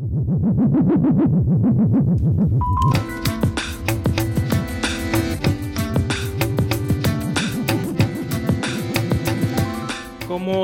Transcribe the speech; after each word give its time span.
Como 0.00 0.08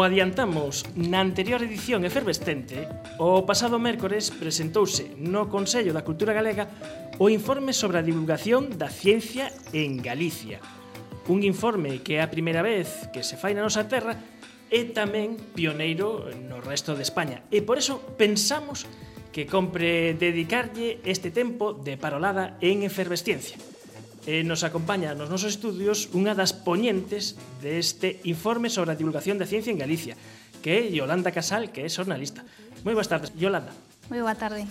adiantamos 0.01 0.89
na 0.97 1.21
anterior 1.21 1.61
edición 1.61 2.09
efervescente, 2.09 2.89
o 3.21 3.45
pasado 3.45 3.77
mércores 3.77 4.33
presentouse 4.33 5.13
no 5.21 5.53
Consello 5.53 5.93
da 5.93 6.01
Cultura 6.01 6.33
Galega 6.33 6.73
o 7.21 7.29
informe 7.29 7.77
sobre 7.77 8.01
a 8.01 8.07
divulgación 8.09 8.81
da 8.81 8.89
ciencia 8.89 9.53
en 9.77 10.01
Galicia. 10.01 10.65
Un 11.29 11.45
informe 11.45 12.01
que 12.01 12.17
é 12.17 12.25
a 12.25 12.33
primeira 12.33 12.65
vez 12.65 13.05
que 13.13 13.21
se 13.21 13.37
fai 13.37 13.53
na 13.53 13.61
nosa 13.61 13.85
terra 13.85 14.17
e 14.73 14.97
tamén 14.97 15.37
pioneiro 15.53 16.25
no 16.49 16.65
resto 16.65 16.97
de 16.97 17.05
España. 17.05 17.45
E 17.53 17.61
por 17.61 17.77
eso 17.77 18.01
pensamos 18.17 18.89
que 18.89 19.06
que 19.37 19.45
compre 19.45 20.17
dedicarlle 20.17 20.97
este 21.05 21.29
tempo 21.29 21.77
de 21.77 22.01
parolada 22.01 22.57
en 22.65 22.81
efervesciencia. 22.89 23.61
E 24.25 24.41
nos 24.49 24.65
acompaña 24.65 25.13
nos 25.13 25.29
nosos 25.29 25.53
estudios 25.53 26.09
unha 26.17 26.33
das 26.33 26.57
poñentes 26.57 27.37
deste 27.61 28.17
informe 28.25 28.73
sobre 28.73 28.97
a 28.97 28.99
divulgación 28.99 29.37
da 29.37 29.45
ciencia 29.45 29.69
en 29.69 29.77
Galicia, 29.77 30.17
que 30.65 30.81
é 30.81 30.89
Yolanda 30.89 31.37
Casal, 31.37 31.69
que 31.69 31.85
é 31.85 31.89
xornalista. 31.93 32.49
Moi 32.81 32.97
boas 32.97 33.13
tardes, 33.13 33.29
Yolanda. 33.37 33.77
Moi 34.09 34.25
boa 34.25 34.33
tarde. 34.33 34.65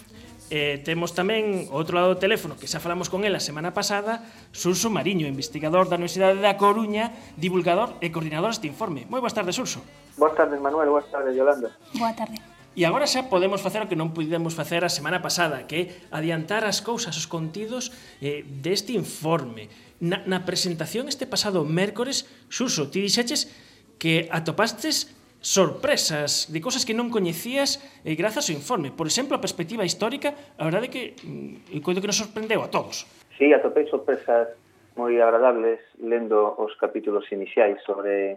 Eh, 0.49 0.81
temos 0.81 1.13
tamén 1.13 1.69
outro 1.69 2.01
lado 2.01 2.17
do 2.17 2.19
teléfono 2.19 2.57
que 2.57 2.65
xa 2.65 2.81
falamos 2.81 3.05
con 3.13 3.21
ela 3.21 3.37
a 3.37 3.45
semana 3.45 3.69
pasada, 3.69 4.25
Surso 4.49 4.89
Mariño, 4.89 5.29
investigador 5.29 5.93
da 5.93 6.01
Universidade 6.01 6.41
da 6.41 6.57
Coruña, 6.57 7.13
divulgador 7.37 8.01
e 8.01 8.09
coordinador 8.09 8.49
deste 8.49 8.65
informe. 8.65 9.05
Moi 9.13 9.21
boas 9.21 9.37
tardes, 9.37 9.61
Surso. 9.61 9.85
Boas 10.17 10.33
tardes, 10.33 10.57
Manuel. 10.57 10.89
Boas 10.89 11.05
tardes, 11.13 11.37
Yolanda. 11.37 11.69
Boa 12.01 12.17
tarde. 12.17 12.54
E 12.75 12.83
agora 12.83 13.07
xa 13.07 13.31
podemos 13.31 13.63
facer 13.63 13.79
o 13.79 13.87
que 13.87 13.95
non 13.95 14.11
pudemos 14.11 14.51
facer 14.51 14.83
a 14.83 14.91
semana 14.91 15.23
pasada, 15.23 15.63
que 15.63 15.75
é 15.79 15.83
adiantar 16.11 16.67
as 16.67 16.83
cousas, 16.83 17.15
os 17.15 17.23
contidos 17.23 17.87
eh, 18.19 18.43
deste 18.43 18.91
informe. 18.91 19.71
Na, 20.03 20.19
na 20.27 20.43
presentación 20.43 21.07
este 21.07 21.23
pasado 21.23 21.63
mércores, 21.63 22.27
Xuso, 22.51 22.91
ti 22.91 22.99
dixeches 22.99 23.47
que 23.95 24.27
atopastes 24.27 25.07
sorpresas 25.39 26.51
de 26.51 26.59
cosas 26.59 26.83
que 26.83 26.91
non 26.91 27.07
coñecías 27.07 27.79
eh, 28.03 28.11
grazas 28.19 28.51
ao 28.51 28.59
informe. 28.59 28.91
Por 28.91 29.07
exemplo, 29.07 29.37
a 29.37 29.39
perspectiva 29.39 29.87
histórica, 29.87 30.35
a 30.59 30.67
verdade 30.67 30.91
que 30.91 31.15
mm, 31.23 31.79
coido 31.79 32.03
que 32.03 32.11
nos 32.11 32.19
sorprendeu 32.19 32.59
a 32.59 32.67
todos. 32.67 33.07
Sí, 33.39 33.55
atopei 33.55 33.87
sorpresas 33.87 34.51
moi 34.99 35.15
agradables 35.23 35.79
lendo 36.03 36.59
os 36.59 36.75
capítulos 36.75 37.23
iniciais 37.31 37.79
sobre 37.87 38.35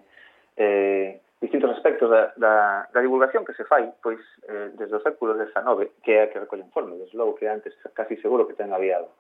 eh, 0.55 1.19
distintos 1.41 1.70
aspectos 1.70 2.11
da, 2.11 2.33
da, 2.36 2.89
da 2.92 3.00
divulgación 3.00 3.44
que 3.44 3.55
se 3.55 3.64
fai 3.64 3.92
pois 4.03 4.19
eh, 4.48 4.70
desde 4.75 4.97
o 4.97 5.03
século 5.03 5.39
XIX, 5.39 5.91
que 6.03 6.12
é 6.19 6.22
a 6.25 6.30
que 6.30 6.42
recolle 6.42 6.67
informe, 6.67 6.98
desde 6.98 7.17
logo 7.17 7.39
que 7.39 7.47
antes 7.47 7.75
casi 7.95 8.17
seguro 8.19 8.47
que 8.47 8.58
ten 8.58 8.75
aviado. 8.75 9.14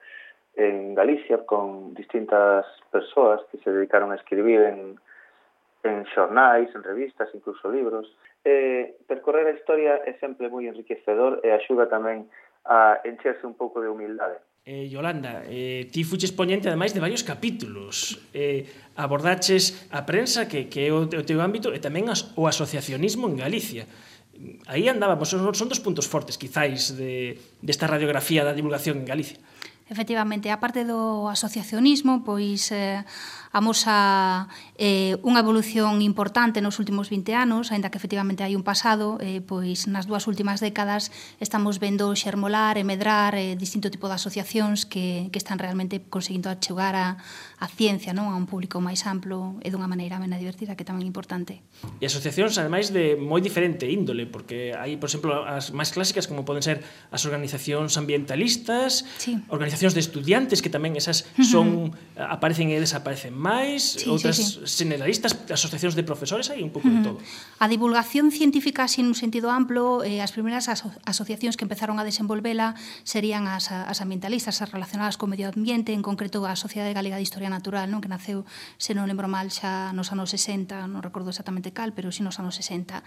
En 0.58 0.94
Galicia, 0.94 1.46
con 1.46 1.94
distintas 1.94 2.66
persoas 2.90 3.42
que 3.50 3.58
se 3.62 3.70
dedicaron 3.70 4.10
a 4.10 4.18
escribir 4.18 4.66
en, 4.66 4.98
en 5.86 6.04
xornais, 6.10 6.66
en 6.74 6.82
revistas, 6.82 7.30
incluso 7.32 7.70
libros, 7.70 8.10
eh, 8.44 8.98
percorrer 9.06 9.46
a 9.46 9.54
historia 9.54 10.02
é 10.02 10.18
sempre 10.18 10.50
moi 10.50 10.66
enriquecedor 10.66 11.38
e 11.46 11.54
axuda 11.54 11.86
tamén 11.86 12.26
a 12.66 12.98
encherse 13.06 13.46
un 13.46 13.54
pouco 13.54 13.78
de 13.78 13.86
humildade. 13.86 14.42
Eh, 14.68 14.86
Yolanda, 14.92 15.48
eh, 15.48 15.88
ti 15.88 16.04
fuches 16.04 16.28
poñente 16.28 16.68
ademais 16.68 16.92
de 16.92 17.00
varios 17.00 17.24
capítulos. 17.24 18.20
Eh, 18.36 18.68
abordaches 19.00 19.88
a 19.88 20.04
prensa 20.04 20.44
que, 20.44 20.68
que 20.68 20.84
é 20.84 20.92
o, 20.92 21.08
o 21.08 21.24
teu 21.24 21.40
ámbito 21.40 21.72
e 21.72 21.80
tamén 21.80 22.12
as, 22.12 22.36
o 22.36 22.44
asociacionismo 22.44 23.32
en 23.32 23.40
Galicia. 23.40 23.88
Aí 24.68 24.84
andábamos, 24.92 25.32
son, 25.32 25.40
son 25.56 25.72
dos 25.72 25.80
puntos 25.80 26.04
fortes, 26.04 26.36
quizáis, 26.36 27.00
de, 27.00 27.40
desta 27.64 27.88
radiografía 27.88 28.44
da 28.44 28.52
divulgación 28.52 29.00
en 29.00 29.08
Galicia. 29.08 29.40
Efectivamente, 29.88 30.52
a 30.52 30.60
parte 30.60 30.84
do 30.84 31.32
asociacionismo, 31.32 32.20
pois 32.20 32.68
eh, 32.76 33.00
amosa 33.52 34.48
eh, 34.76 35.16
unha 35.24 35.40
evolución 35.40 36.04
importante 36.04 36.60
nos 36.60 36.76
últimos 36.76 37.08
20 37.08 37.32
anos, 37.32 37.72
aínda 37.72 37.88
que 37.88 37.96
efectivamente 37.96 38.44
hai 38.44 38.52
un 38.52 38.64
pasado, 38.64 39.16
eh, 39.24 39.40
pois 39.40 39.88
nas 39.88 40.04
dúas 40.04 40.28
últimas 40.28 40.60
décadas 40.60 41.08
estamos 41.40 41.80
vendo 41.80 42.12
xermolar 42.12 42.76
e 42.76 42.84
medrar 42.84 43.32
eh, 43.32 43.56
distinto 43.56 43.88
tipo 43.88 44.12
de 44.12 44.20
asociacións 44.20 44.84
que, 44.84 45.32
que 45.32 45.40
están 45.40 45.56
realmente 45.56 46.04
conseguindo 46.04 46.52
achegar 46.52 46.92
a, 46.92 47.16
a 47.56 47.66
ciencia 47.66 48.12
non 48.12 48.28
a 48.28 48.36
un 48.36 48.44
público 48.44 48.84
máis 48.84 49.08
amplo 49.08 49.56
e 49.64 49.72
dunha 49.72 49.88
maneira 49.88 50.20
mena 50.20 50.36
divertida 50.36 50.76
que 50.76 50.84
tamén 50.84 51.02
é 51.02 51.08
importante. 51.08 51.64
E 51.98 52.04
asociacións, 52.04 52.60
ademais, 52.60 52.92
de 52.92 53.16
moi 53.16 53.40
diferente 53.40 53.88
índole, 53.88 54.28
porque 54.28 54.76
hai, 54.76 55.00
por 55.00 55.08
exemplo, 55.08 55.48
as 55.48 55.72
máis 55.72 55.88
clásicas 55.96 56.28
como 56.28 56.44
poden 56.44 56.60
ser 56.60 56.84
as 57.08 57.24
organizacións 57.24 57.96
ambientalistas, 57.96 59.08
sí. 59.16 59.40
organizacións 59.48 59.77
asociacións 59.78 59.94
de 59.94 60.02
estudiantes 60.02 60.58
que 60.58 60.70
tamén 60.70 60.98
esas 60.98 61.30
son 61.38 61.66
uh 61.68 61.94
-huh. 61.94 62.34
aparecen 62.34 62.74
e 62.74 62.82
desaparecen 62.82 63.30
máis, 63.30 64.02
sí, 64.02 64.10
outras 64.10 64.34
sí, 64.34 64.66
sí. 64.66 64.82
generalistas, 64.82 65.38
asociacións 65.46 65.94
de 65.94 66.02
profesores, 66.02 66.50
hai 66.50 66.66
un 66.66 66.74
pouco 66.74 66.90
uh 66.90 66.98
-huh. 66.98 66.98
de 66.98 67.06
todo. 67.06 67.18
A 67.62 67.70
divulgación 67.70 68.34
científica 68.34 68.90
sin 68.90 69.06
un 69.06 69.14
sentido 69.14 69.54
amplo, 69.54 70.02
eh, 70.02 70.18
as 70.18 70.34
primeiras 70.34 70.66
aso 70.66 70.90
asociacións 71.06 71.54
que 71.54 71.62
empezaron 71.62 72.02
a 72.02 72.04
desenvolvela 72.04 72.74
serían 73.06 73.46
as, 73.46 73.70
as 73.70 74.02
ambientalistas, 74.02 74.58
as 74.58 74.70
relacionadas 74.74 75.14
co 75.14 75.30
medio 75.30 75.46
ambiente, 75.46 75.94
en 75.94 76.02
concreto 76.02 76.42
a 76.42 76.58
Sociedade 76.58 76.90
Galega 76.90 77.16
de 77.16 77.24
Historia 77.24 77.48
Natural, 77.48 77.86
non 77.86 78.02
que 78.02 78.10
naceu, 78.10 78.42
se 78.82 78.98
non 78.98 79.06
lembro 79.06 79.30
mal, 79.30 79.54
xa 79.54 79.94
nos 79.94 80.10
anos 80.10 80.34
60, 80.34 80.90
non 80.90 81.00
recordo 81.06 81.30
exactamente 81.30 81.70
cal, 81.70 81.94
pero 81.94 82.10
si 82.10 82.26
nos 82.26 82.42
anos 82.42 82.58
60. 82.58 83.06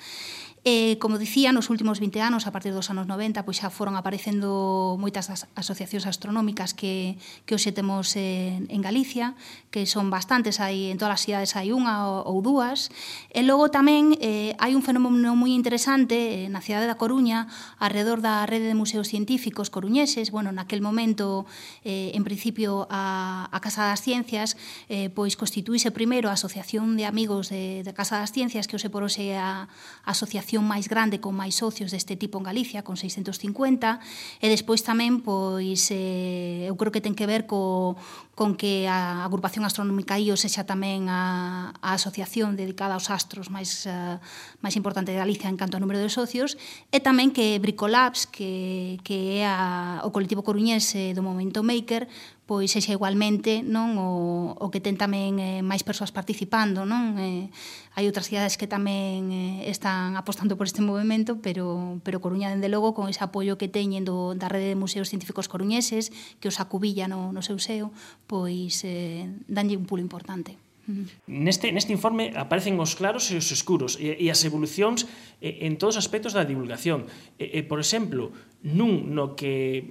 Eh, 0.64 1.02
como 1.02 1.18
dicía, 1.18 1.50
nos 1.52 1.74
últimos 1.74 1.98
20 1.98 2.22
anos, 2.22 2.46
a 2.46 2.54
partir 2.54 2.70
dos 2.70 2.94
anos 2.94 3.10
90, 3.10 3.44
pois 3.44 3.58
xa 3.58 3.74
foron 3.74 3.98
aparecendo 3.98 4.96
moitas 5.02 5.34
as 5.34 5.50
asociacións 5.58 6.06
astronómicas 6.06 6.61
clínicas 6.62 6.74
que, 6.74 7.18
que 7.46 7.56
hoxe 7.56 7.72
temos 7.72 8.16
en, 8.16 8.68
en 8.70 8.82
Galicia, 8.82 9.36
que 9.72 9.86
son 9.86 10.12
bastantes, 10.12 10.60
hai 10.60 10.92
en 10.92 11.00
todas 11.00 11.16
as 11.16 11.24
cidades 11.24 11.56
hai 11.56 11.72
unha 11.72 12.12
ou, 12.28 12.28
ou 12.28 12.38
dúas, 12.44 12.92
e 13.32 13.42
logo 13.42 13.72
tamén 13.72 14.20
eh, 14.20 14.52
hai 14.60 14.76
un 14.76 14.84
fenómeno 14.84 15.34
moi 15.34 15.56
interesante 15.56 16.46
eh, 16.46 16.52
na 16.52 16.60
cidade 16.60 16.86
da 16.86 17.00
Coruña, 17.00 17.48
alrededor 17.80 18.20
da 18.20 18.44
rede 18.44 18.68
de 18.68 18.76
museos 18.76 19.08
científicos 19.08 19.72
coruñeses, 19.72 20.30
bueno, 20.30 20.52
naquel 20.52 20.84
momento, 20.84 21.48
eh, 21.88 22.12
en 22.14 22.28
principio, 22.28 22.86
a, 22.92 23.48
a 23.48 23.58
Casa 23.64 23.88
das 23.88 24.04
Ciencias, 24.04 24.60
eh, 24.92 25.08
pois 25.08 25.40
constituíse 25.40 25.90
primeiro 25.96 26.28
a 26.28 26.36
Asociación 26.36 27.00
de 27.00 27.08
Amigos 27.08 27.48
de, 27.48 27.88
da 27.88 27.96
Casa 27.96 28.20
das 28.20 28.36
Ciencias, 28.36 28.68
que 28.68 28.76
hoxe 28.76 28.92
por 28.92 29.08
hoxe 29.08 29.32
é 29.32 29.40
a, 29.40 29.72
a 30.04 30.12
asociación 30.12 30.68
máis 30.68 30.92
grande 30.92 31.24
con 31.24 31.32
máis 31.32 31.56
socios 31.56 31.96
deste 31.96 32.20
tipo 32.20 32.36
en 32.36 32.44
Galicia, 32.44 32.84
con 32.84 33.00
650, 33.00 34.04
e 34.44 34.52
despois 34.52 34.84
tamén, 34.84 35.24
pois, 35.24 35.88
eh, 35.96 36.51
eu 36.68 36.76
creo 36.76 36.92
que 36.92 37.04
ten 37.04 37.16
que 37.16 37.30
ver 37.30 37.48
co, 37.48 37.96
con 38.36 38.58
que 38.58 38.88
a 38.88 39.24
agrupación 39.24 39.64
astronómica 39.64 40.18
IO 40.18 40.36
sexa 40.36 40.66
tamén 40.66 41.08
a, 41.08 41.72
a 41.80 41.90
asociación 41.96 42.60
dedicada 42.60 42.96
aos 42.98 43.14
astros 43.14 43.54
máis, 43.54 43.86
uh, 43.88 44.18
máis 44.60 44.76
importante 44.76 45.14
de 45.14 45.22
Galicia 45.22 45.48
en 45.48 45.56
canto 45.56 45.78
ao 45.78 45.84
número 45.84 46.02
de 46.02 46.12
socios, 46.12 46.60
e 46.92 47.00
tamén 47.00 47.32
que 47.32 47.60
Bricolabs, 47.62 48.28
que, 48.28 49.00
que 49.06 49.42
é 49.42 49.48
a, 49.48 50.02
o 50.04 50.10
colectivo 50.12 50.44
coruñense 50.44 51.12
eh, 51.12 51.16
do 51.16 51.24
Momento 51.24 51.64
Maker, 51.64 52.12
pois 52.46 52.68
sexa 52.74 52.92
igualmente 52.92 53.64
non 53.64 53.96
o, 53.96 54.58
o 54.58 54.68
que 54.74 54.84
ten 54.84 55.00
tamén 55.00 55.40
eh, 55.40 55.62
máis 55.64 55.86
persoas 55.86 56.12
participando, 56.12 56.84
non? 56.84 57.16
Eh, 57.16 57.48
hai 57.96 58.04
outras 58.10 58.28
cidades 58.28 58.60
que 58.60 58.68
tamén 58.68 59.32
eh, 59.32 59.72
están 59.72 60.20
apostando 60.20 60.60
por 60.60 60.68
este 60.68 60.84
movimento, 60.84 61.40
pero 61.40 61.98
pero 62.04 62.20
Coruña 62.20 62.52
dende 62.52 62.68
logo 62.68 62.92
con 62.92 63.08
ese 63.08 63.24
apoio 63.24 63.56
que 63.56 63.72
teñen 63.72 64.04
do, 64.04 64.36
da 64.36 64.52
rede 64.52 64.74
de 64.74 64.80
museos 64.80 65.08
científicos 65.08 65.48
coruñeses, 65.48 66.10
que 66.44 66.50
os 66.52 66.60
acubilla 66.60 67.08
no, 67.08 67.32
no 67.32 67.46
seu 67.46 67.62
seo, 67.62 67.94
pois 68.28 68.84
eh, 68.84 69.30
danlle 69.48 69.80
un 69.80 69.88
pulo 69.88 70.04
importante. 70.04 70.60
Neste, 71.28 71.72
neste 71.72 71.94
informe 71.94 72.34
aparecen 72.36 72.76
os 72.82 72.98
claros 72.98 73.30
e 73.32 73.38
os 73.38 73.48
escuros 73.54 73.96
e, 74.02 74.18
e 74.18 74.28
as 74.34 74.42
evolucións 74.44 75.06
eh, 75.40 75.64
en 75.64 75.78
todos 75.78 75.96
os 75.96 76.04
aspectos 76.04 76.34
da 76.34 76.44
divulgación. 76.44 77.08
E, 77.38 77.48
e, 77.48 77.60
por 77.64 77.80
exemplo, 77.80 78.34
nun 78.66 79.14
no 79.14 79.38
que 79.38 79.86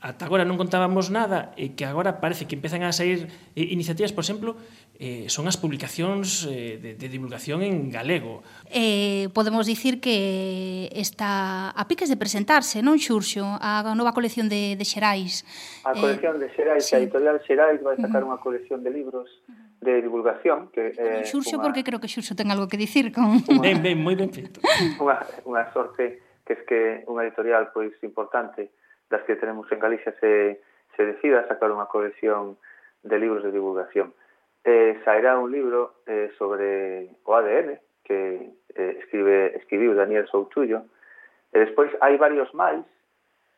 ata 0.00 0.28
agora 0.28 0.44
non 0.44 0.60
contábamos 0.60 1.08
nada 1.08 1.56
e 1.56 1.72
que 1.72 1.88
agora 1.88 2.20
parece 2.20 2.44
que 2.44 2.52
empezan 2.52 2.84
a 2.84 2.92
sair 2.92 3.32
eh, 3.56 3.72
iniciativas, 3.72 4.12
por 4.12 4.22
exemplo, 4.22 4.54
eh, 5.00 5.28
son 5.32 5.48
as 5.48 5.56
publicacións 5.56 6.44
eh, 6.44 6.76
de, 6.76 6.90
de 7.00 7.06
divulgación 7.08 7.64
en 7.64 7.88
galego. 7.88 8.44
Eh, 8.68 9.32
podemos 9.32 9.64
dicir 9.64 9.98
que 10.04 10.92
está 10.92 11.72
a 11.72 11.82
piques 11.88 12.12
de 12.12 12.20
presentarse, 12.20 12.84
non 12.84 13.00
Xurxo, 13.00 13.56
a 13.56 13.82
nova 13.96 14.12
colección 14.12 14.52
de, 14.52 14.76
de 14.76 14.84
Xerais. 14.84 15.48
A 15.88 15.96
eh, 15.96 16.00
colección 16.00 16.36
eh, 16.36 16.44
de 16.44 16.48
Xerais, 16.52 16.84
sí. 16.84 16.92
a 16.92 17.00
editorial 17.00 17.40
Xerais 17.40 17.80
vai 17.80 17.96
sacar 17.96 18.20
uh 18.20 18.28
-huh. 18.28 18.36
unha 18.36 18.38
colección 18.44 18.84
de 18.84 18.92
libros 18.92 19.32
de 19.80 20.02
divulgación 20.02 20.68
que 20.72 20.92
eh, 20.92 21.24
Xurxo 21.24 21.56
unha... 21.56 21.64
porque 21.64 21.80
creo 21.80 22.00
que 22.00 22.08
Xurxo 22.08 22.36
ten 22.36 22.52
algo 22.52 22.68
que 22.68 22.76
dicir 22.76 23.12
con 23.16 23.40
unha... 23.48 23.64
ben, 23.64 23.80
ben, 23.80 23.96
moi 23.96 24.16
ben 24.16 24.28
feito. 24.28 24.60
unha, 25.02 25.24
unha 25.48 25.64
sorte 25.72 26.20
que 26.44 26.52
es 26.52 26.62
que 26.68 26.80
unha 27.08 27.24
editorial 27.24 27.72
pois 27.72 27.92
importante 28.04 28.70
das 29.10 29.22
que 29.22 29.36
tenemos 29.36 29.70
en 29.70 29.78
Galicia 29.78 30.12
se, 30.20 30.60
se 30.96 31.02
decida 31.04 31.46
sacar 31.48 31.70
unha 31.70 31.86
colección 31.86 32.58
de 33.06 33.16
libros 33.18 33.46
de 33.46 33.54
divulgación. 33.54 34.10
Eh, 34.66 34.98
sairá 35.06 35.38
un 35.38 35.52
libro 35.52 36.02
eh, 36.10 36.34
sobre 36.38 37.14
o 37.22 37.30
ADN 37.38 37.78
que 38.02 38.50
eh, 38.74 38.92
escribe 38.98 39.54
escribiu 39.56 39.94
Daniel 39.94 40.26
Soutullo. 40.26 40.86
E 41.54 41.58
eh, 41.58 41.70
despois 41.70 41.90
hai 42.02 42.18
varios 42.18 42.50
máis 42.54 42.82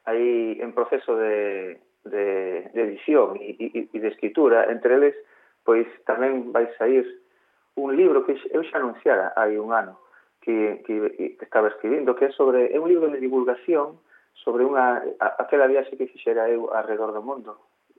aí 0.04 0.56
en 0.60 0.72
proceso 0.72 1.16
de, 1.16 1.80
de, 2.04 2.68
de 2.72 2.80
edición 2.80 3.36
e, 3.40 3.56
e, 3.56 3.88
e 3.92 3.98
de 4.00 4.08
escritura, 4.08 4.68
entre 4.72 4.96
eles 4.96 5.16
pois 5.68 5.84
tamén 6.08 6.48
vai 6.48 6.64
sair 6.80 7.04
un 7.76 7.92
libro 7.92 8.24
que 8.24 8.36
eu 8.52 8.64
xa 8.64 8.80
anunciara 8.80 9.36
hai 9.36 9.60
un 9.60 9.72
ano 9.72 10.00
que, 10.40 10.80
que, 10.84 11.36
que 11.36 11.44
estaba 11.44 11.68
escribindo 11.68 12.16
que 12.16 12.26
é 12.28 12.32
sobre 12.32 12.72
é 12.72 12.80
un 12.80 12.88
libro 12.88 13.12
de 13.12 13.20
divulgación 13.20 14.00
sobre 14.44 14.64
unha 14.64 15.02
aquela 15.18 15.66
viaxe 15.66 15.98
que 15.98 16.10
fixera 16.10 16.48
eu 16.50 16.70
alrededor 16.70 17.12
do 17.12 17.22
mundo 17.22 17.58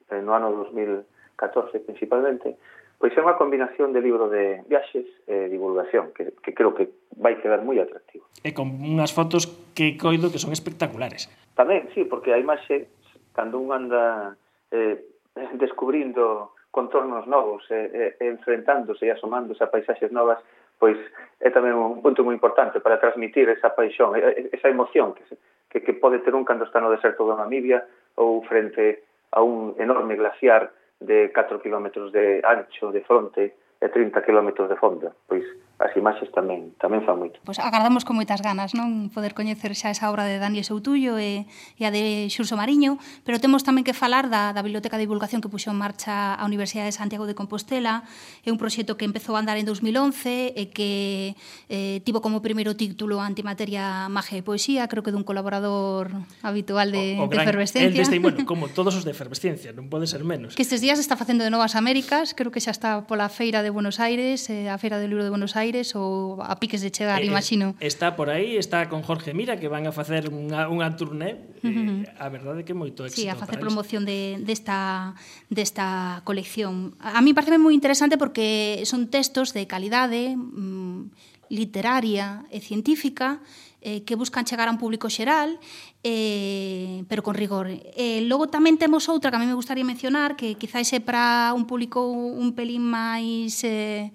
eh, 0.10 0.22
no 0.24 0.34
ano 0.34 0.56
2014 0.56 1.84
principalmente 1.84 2.56
pois 3.00 3.16
é 3.16 3.22
unha 3.24 3.40
combinación 3.40 3.96
de 3.96 4.04
libro 4.04 4.28
de 4.28 4.62
viaxes 4.68 5.08
e 5.24 5.32
eh, 5.32 5.48
divulgación 5.48 6.12
que, 6.12 6.36
que 6.44 6.52
creo 6.52 6.76
que 6.76 6.92
vai 7.16 7.40
quedar 7.40 7.64
moi 7.64 7.80
atractivo. 7.80 8.28
E 8.44 8.52
con 8.52 8.76
unhas 8.84 9.16
fotos 9.16 9.48
que 9.72 9.96
coido 9.96 10.28
que 10.28 10.40
son 10.40 10.52
espectaculares. 10.52 11.32
Tamén, 11.56 11.88
sí, 11.96 12.04
porque 12.04 12.36
a 12.36 12.40
imaxe 12.40 12.92
cando 13.32 13.56
un 13.56 13.72
anda 13.72 14.36
eh, 14.76 15.00
descubrindo 15.64 16.56
contornos 16.76 17.26
novos 17.26 17.64
e, 17.72 18.16
e, 18.20 18.30
enfrentándose 18.30 19.08
e 19.08 19.16
asomándose 19.16 19.64
a 19.64 19.72
paisaxes 19.72 20.12
novas 20.12 20.44
pois 20.80 21.00
é 21.40 21.52
tamén 21.52 21.76
un 21.76 22.00
punto 22.04 22.24
moi 22.24 22.36
importante 22.36 22.80
para 22.80 23.00
transmitir 23.00 23.48
esa 23.52 23.72
paixón, 23.76 24.16
esa 24.16 24.68
emoción 24.72 25.16
que 25.16 25.24
se, 25.28 25.36
que, 25.70 25.82
que 25.82 25.94
pode 25.94 26.20
ter 26.20 26.34
un 26.34 26.44
cando 26.44 26.66
está 26.66 26.82
no 26.82 26.90
deserto 26.90 27.30
de 27.30 27.38
Namibia 27.38 27.86
ou 28.18 28.42
frente 28.44 29.06
a 29.32 29.46
un 29.46 29.78
enorme 29.78 30.18
glaciar 30.18 30.74
de 31.00 31.32
4 31.32 31.62
km 31.62 32.12
de 32.12 32.42
ancho 32.44 32.92
de 32.92 33.02
fronte 33.02 33.54
e 33.80 33.88
30 33.88 34.22
km 34.26 34.68
de 34.68 34.76
fondo. 34.76 35.14
Pois 35.30 35.46
as 35.80 35.96
imaxes 35.96 36.28
tamén 36.36 36.76
tamén 36.76 37.08
fan 37.08 37.16
moito. 37.16 37.40
Pois 37.48 37.56
agardamos 37.58 38.04
con 38.04 38.20
moitas 38.20 38.44
ganas, 38.44 38.76
non? 38.76 39.08
Poder 39.16 39.32
coñecer 39.32 39.72
xa 39.80 39.96
esa 39.96 40.12
obra 40.12 40.28
de 40.28 40.36
Daniel 40.36 40.68
Soutullo 40.68 41.16
e, 41.16 41.48
e 41.80 41.84
a 41.88 41.92
de 41.92 42.28
Xurso 42.28 42.60
Mariño, 42.60 43.00
pero 43.24 43.40
temos 43.40 43.64
tamén 43.64 43.88
que 43.88 43.96
falar 43.96 44.28
da, 44.28 44.52
da 44.52 44.60
Biblioteca 44.60 45.00
de 45.00 45.08
Divulgación 45.08 45.40
que 45.40 45.48
puxo 45.48 45.72
en 45.72 45.80
marcha 45.80 46.36
a 46.36 46.44
Universidade 46.44 46.92
de 46.92 46.96
Santiago 47.00 47.24
de 47.24 47.34
Compostela, 47.34 48.04
é 48.44 48.52
un 48.52 48.60
proxecto 48.60 49.00
que 49.00 49.08
empezou 49.08 49.36
a 49.36 49.40
andar 49.40 49.56
en 49.56 49.64
2011 49.64 50.60
e 50.60 50.64
que 50.76 51.40
eh, 51.72 52.04
tivo 52.04 52.20
como 52.20 52.44
primeiro 52.44 52.76
título 52.76 53.24
Antimateria, 53.24 54.12
Magia 54.12 54.40
e 54.40 54.44
Poesía, 54.44 54.92
creo 54.92 55.00
que 55.00 55.16
dun 55.16 55.24
colaborador 55.24 56.12
habitual 56.44 56.92
de, 56.92 57.16
o, 57.24 57.26
o 57.26 57.32
de 57.32 57.40
Efervescencia. 57.40 57.88
El 57.88 57.96
Deste, 57.96 58.20
bueno, 58.20 58.44
como 58.52 58.68
todos 58.68 59.00
os 59.00 59.08
de 59.08 59.16
Efervescencia, 59.16 59.72
non 59.72 59.88
pode 59.88 60.12
ser 60.12 60.28
menos. 60.28 60.60
Que 60.60 60.64
estes 60.68 60.84
días 60.84 61.00
está 61.00 61.16
facendo 61.16 61.48
de 61.48 61.52
Novas 61.56 61.80
Américas, 61.80 62.36
creo 62.36 62.52
que 62.52 62.60
xa 62.60 62.76
está 62.76 63.08
pola 63.08 63.32
Feira 63.32 63.64
de 63.64 63.72
Buenos 63.72 64.04
Aires, 64.04 64.52
eh, 64.52 64.68
a 64.68 64.76
Feira 64.76 65.00
do 65.00 65.08
Libro 65.08 65.24
de 65.24 65.32
Buenos 65.32 65.56
Aires, 65.56 65.69
aires 65.70 65.94
ou 65.94 66.42
a 66.42 66.58
piques 66.58 66.82
de 66.82 66.90
chegar, 66.90 67.22
eh, 67.22 67.30
eh, 67.30 67.30
imagino. 67.30 67.78
Está 67.78 68.18
por 68.18 68.34
aí, 68.34 68.58
está 68.58 68.90
con 68.90 69.06
Jorge 69.06 69.38
Mira 69.38 69.62
que 69.62 69.70
van 69.70 69.86
a 69.86 69.94
facer 69.94 70.34
unha, 70.34 70.66
unha 70.66 70.90
turné, 70.98 71.38
uh 71.62 71.70
-huh. 71.70 72.10
eh, 72.10 72.18
a 72.18 72.28
verdade 72.34 72.66
que 72.66 72.74
moito 72.74 73.06
éxito. 73.06 73.22
Sí, 73.22 73.30
a 73.30 73.38
facer 73.38 73.62
promoción 73.62 74.10
de, 74.10 74.42
desta, 74.42 75.14
de 75.54 75.60
desta 75.60 76.26
colección. 76.26 76.98
A 76.98 77.22
mí 77.22 77.38
parece 77.38 77.62
moi 77.62 77.78
interesante 77.78 78.18
porque 78.18 78.82
son 78.90 79.14
textos 79.14 79.54
de 79.54 79.70
calidade, 79.70 80.34
mm, 80.34 81.14
literaria 81.50 82.46
e 82.54 82.62
científica 82.62 83.42
eh, 83.82 84.04
que 84.06 84.16
buscan 84.16 84.46
chegar 84.46 84.70
a 84.70 84.72
un 84.72 84.78
público 84.78 85.10
xeral 85.10 85.58
eh, 86.04 87.04
pero 87.10 87.24
con 87.24 87.34
rigor 87.34 87.68
eh, 87.74 88.22
logo 88.30 88.48
tamén 88.48 88.78
temos 88.78 89.10
outra 89.10 89.34
que 89.34 89.38
a 89.38 89.42
mí 89.42 89.50
me 89.50 89.58
gustaría 89.58 89.84
mencionar 89.84 90.38
que 90.38 90.56
quizáis 90.62 90.94
é 90.94 91.02
para 91.02 91.52
un 91.58 91.66
público 91.66 92.06
un 92.06 92.54
pelín 92.54 92.86
máis 92.86 93.66
eh, 93.66 94.14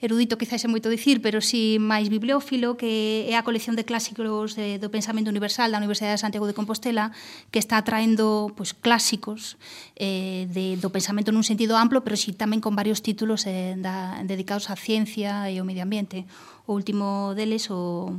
erudito 0.00 0.40
quizás 0.40 0.64
é 0.64 0.68
moito 0.68 0.88
dicir, 0.88 1.20
pero 1.20 1.44
si 1.44 1.76
sí 1.76 1.82
máis 1.82 2.08
bibliófilo, 2.08 2.80
que 2.80 3.28
é 3.28 3.36
a 3.36 3.44
colección 3.44 3.76
de 3.76 3.84
clásicos 3.84 4.56
de, 4.56 4.80
do 4.80 4.88
pensamento 4.88 5.28
universal 5.28 5.68
da 5.68 5.78
Universidade 5.78 6.16
de 6.16 6.24
Santiago 6.24 6.48
de 6.48 6.56
Compostela, 6.56 7.12
que 7.52 7.60
está 7.60 7.80
traendo 7.84 8.48
pois, 8.56 8.72
clásicos 8.72 9.60
eh, 10.00 10.48
de, 10.48 10.80
do 10.80 10.88
pensamento 10.88 11.30
nun 11.30 11.44
sentido 11.44 11.76
amplo, 11.76 12.00
pero 12.00 12.16
si 12.16 12.32
sí 12.32 12.38
tamén 12.38 12.64
con 12.64 12.72
varios 12.72 13.04
títulos 13.04 13.44
eh, 13.44 13.76
da, 13.76 14.24
dedicados 14.24 14.72
á 14.72 14.74
ciencia 14.74 15.52
e 15.52 15.60
ao 15.60 15.68
medio 15.68 15.84
ambiente. 15.84 16.24
O 16.64 16.72
último 16.72 17.36
deles, 17.36 17.68
o 17.68 18.16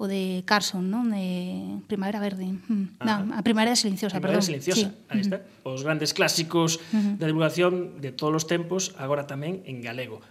o 0.00 0.08
de 0.08 0.42
Carson, 0.48 0.88
non? 0.88 1.12
De 1.12 1.84
Primavera 1.84 2.24
Verde. 2.24 2.48
Mm. 2.48 2.96
Ah, 3.04 3.20
no, 3.20 3.36
a 3.36 3.44
Primavera 3.44 3.76
Silenciosa, 3.76 4.16
Primavera 4.16 4.40
perdón. 4.40 4.48
Silenciosa, 4.48 4.88
sí. 4.88 4.96
aí 5.12 5.20
está. 5.20 5.44
Mm-hmm. 5.44 5.68
Os 5.76 5.84
grandes 5.84 6.16
clásicos 6.16 6.80
uh 6.80 6.96
-huh. 6.96 7.20
da 7.20 7.28
divulgación 7.28 8.00
de 8.00 8.08
todos 8.08 8.32
os 8.32 8.48
tempos, 8.48 8.96
agora 8.96 9.28
tamén 9.28 9.60
en 9.68 9.84
galego. 9.84 10.24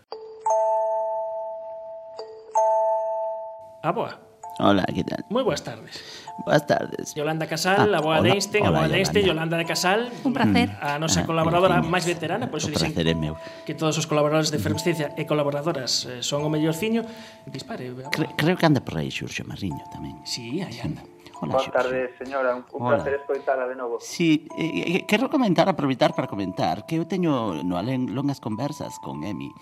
Ah, 3.81 3.89
Aboa. 3.89 4.19
Hola, 4.61 4.83
¿qué 4.93 5.05
tal? 5.07 5.23
Moi 5.31 5.39
boas 5.39 5.63
tardes. 5.63 6.03
Boas 6.43 6.67
tardes. 6.67 7.15
Yolanda 7.15 7.47
Casal, 7.47 7.95
ah, 7.95 7.99
a 7.99 8.01
boa 8.03 8.19
hola, 8.19 8.27
de 8.27 8.35
Einstein, 8.35 8.67
hola, 8.67 8.75
a 8.75 8.81
boa 8.83 8.87
de 8.91 8.97
Einstein, 8.99 9.25
Yolanda. 9.25 9.55
De 9.55 9.63
Casal. 9.63 10.11
Un 10.27 10.35
placer. 10.35 10.75
A 10.83 10.99
nosa 10.99 11.23
ah, 11.23 11.25
colaboradora 11.25 11.79
máis 11.79 12.03
veterana, 12.03 12.51
por 12.51 12.59
iso 12.59 12.67
dicen 12.67 12.91
é 12.91 13.15
meu. 13.15 13.39
que 13.63 13.71
todos 13.71 13.95
os 13.95 14.03
colaboradores 14.03 14.51
de 14.51 14.59
Fermesciencia 14.59 15.15
e 15.15 15.23
colaboradoras 15.23 16.03
eh, 16.11 16.19
son 16.19 16.43
o 16.43 16.51
mellorciño. 16.51 17.07
Dispare. 17.47 17.87
Cre 18.11 18.35
creo 18.35 18.59
que 18.59 18.67
anda 18.67 18.83
por 18.83 18.99
aí 18.99 19.07
Xurxo 19.07 19.47
Marriño 19.47 19.87
tamén. 19.95 20.19
Sí, 20.27 20.59
aí 20.59 20.75
anda. 20.83 21.07
Hola, 21.39 21.55
Boa 21.55 21.71
tarde, 21.71 22.11
señora. 22.19 22.59
Un, 22.59 22.67
un 22.67 22.83
placer 22.91 23.23
escoitala 23.23 23.63
de 23.63 23.79
novo. 23.79 24.03
Sí, 24.03 24.43
eh, 24.59 24.99
eh, 24.99 25.01
quero 25.07 25.31
comentar, 25.31 25.71
aproveitar 25.71 26.11
para 26.11 26.27
comentar 26.27 26.83
que 26.83 26.99
eu 26.99 27.07
teño 27.07 27.63
no 27.63 27.79
alén 27.79 28.11
longas 28.11 28.43
conversas 28.43 28.99
con 28.99 29.23
Emi 29.23 29.55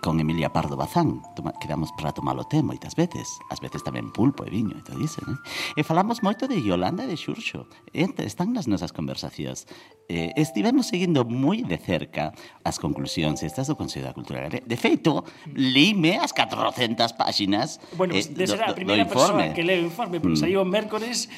con 0.00 0.18
Emilia 0.20 0.52
Pardo 0.52 0.76
Bazán 0.76 1.22
quedamos 1.60 1.92
para 1.92 2.12
tomar 2.12 2.36
o 2.40 2.44
té 2.44 2.64
moitas 2.64 2.96
veces 2.96 3.38
ás 3.52 3.60
veces 3.60 3.84
tamén 3.84 4.10
pulpo 4.10 4.42
e 4.42 4.50
viño 4.50 4.74
e 4.74 4.82
todo 4.82 4.98
iso 4.98 5.20
né? 5.28 5.36
e 5.76 5.80
¿eh? 5.80 5.84
falamos 5.84 6.24
moito 6.24 6.48
de 6.48 6.58
Yolanda 6.58 7.04
e 7.04 7.10
de 7.12 7.16
Xurxo 7.20 7.68
e 7.92 8.08
están 8.24 8.56
nas 8.56 8.66
nosas 8.66 8.90
conversacións 8.90 9.68
eh, 10.08 10.32
estivemos 10.40 10.88
seguindo 10.88 11.22
moi 11.28 11.62
de 11.62 11.78
cerca 11.78 12.32
as 12.64 12.80
conclusións 12.80 13.44
estas 13.44 13.68
do 13.68 13.76
Consello 13.78 14.08
da 14.08 14.16
Cultura 14.16 14.42
Galega 14.42 14.66
de 14.66 14.78
feito, 14.80 15.22
lime 15.52 16.18
as 16.18 16.32
400 16.32 17.14
páxinas 17.14 17.78
bueno, 17.94 18.16
eh, 18.16 18.24
pues, 18.24 18.32
eh, 18.32 18.38
de 18.40 18.44
ser 18.48 18.64
a 18.64 18.74
primeira 18.74 19.04
persoa 19.04 19.52
que 19.52 19.62
leu 19.62 19.84
o 19.84 19.88
informe 19.88 20.18
porque 20.18 20.40
mm. 20.40 20.44
saiu 20.48 20.64
o 20.64 20.66
mércores 20.66 21.28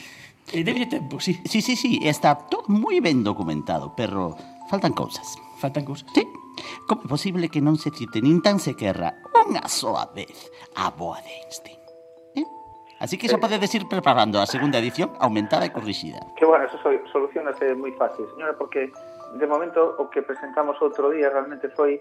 e 0.54 0.60
eh, 0.60 0.64
debe 0.64 0.86
tempo, 0.86 1.18
sí. 1.18 1.42
Sí, 1.42 1.58
sí, 1.58 1.74
sí, 1.74 1.98
está 2.06 2.38
todo 2.38 2.70
moi 2.70 3.02
ben 3.02 3.26
documentado, 3.26 3.98
pero 3.98 4.38
faltan 4.68 4.92
cousas. 4.92 5.38
Faltan 5.58 5.84
cousas? 5.84 6.08
Sí. 6.14 6.26
Como 6.86 7.02
é 7.04 7.08
posible 7.08 7.48
que 7.48 7.60
non 7.60 7.76
se 7.76 7.90
cite 7.90 8.22
nin 8.22 8.40
tan 8.40 8.62
sequerra 8.62 9.12
unha 9.34 9.66
soa 9.68 10.08
vez 10.12 10.50
a 10.78 10.90
boa 10.94 11.20
de 11.20 11.30
Einstein? 11.42 11.80
Eh? 12.38 12.46
Así 13.02 13.20
que 13.20 13.28
xa 13.28 13.36
eh. 13.36 13.42
podedes 13.42 13.72
ir 13.74 13.84
preparando 13.90 14.40
a 14.40 14.46
segunda 14.48 14.80
edición 14.80 15.12
aumentada 15.20 15.66
e 15.68 15.74
corrixida. 15.74 16.20
Que 16.38 16.48
bueno, 16.48 16.64
eso 16.64 16.78
solucionase 17.12 17.74
moi 17.76 17.92
fácil, 17.94 18.24
señora, 18.32 18.56
porque 18.56 18.88
de 19.36 19.46
momento 19.46 19.98
o 20.00 20.08
que 20.08 20.22
presentamos 20.22 20.78
outro 20.80 21.12
día 21.12 21.28
realmente 21.28 21.68
foi 21.74 22.00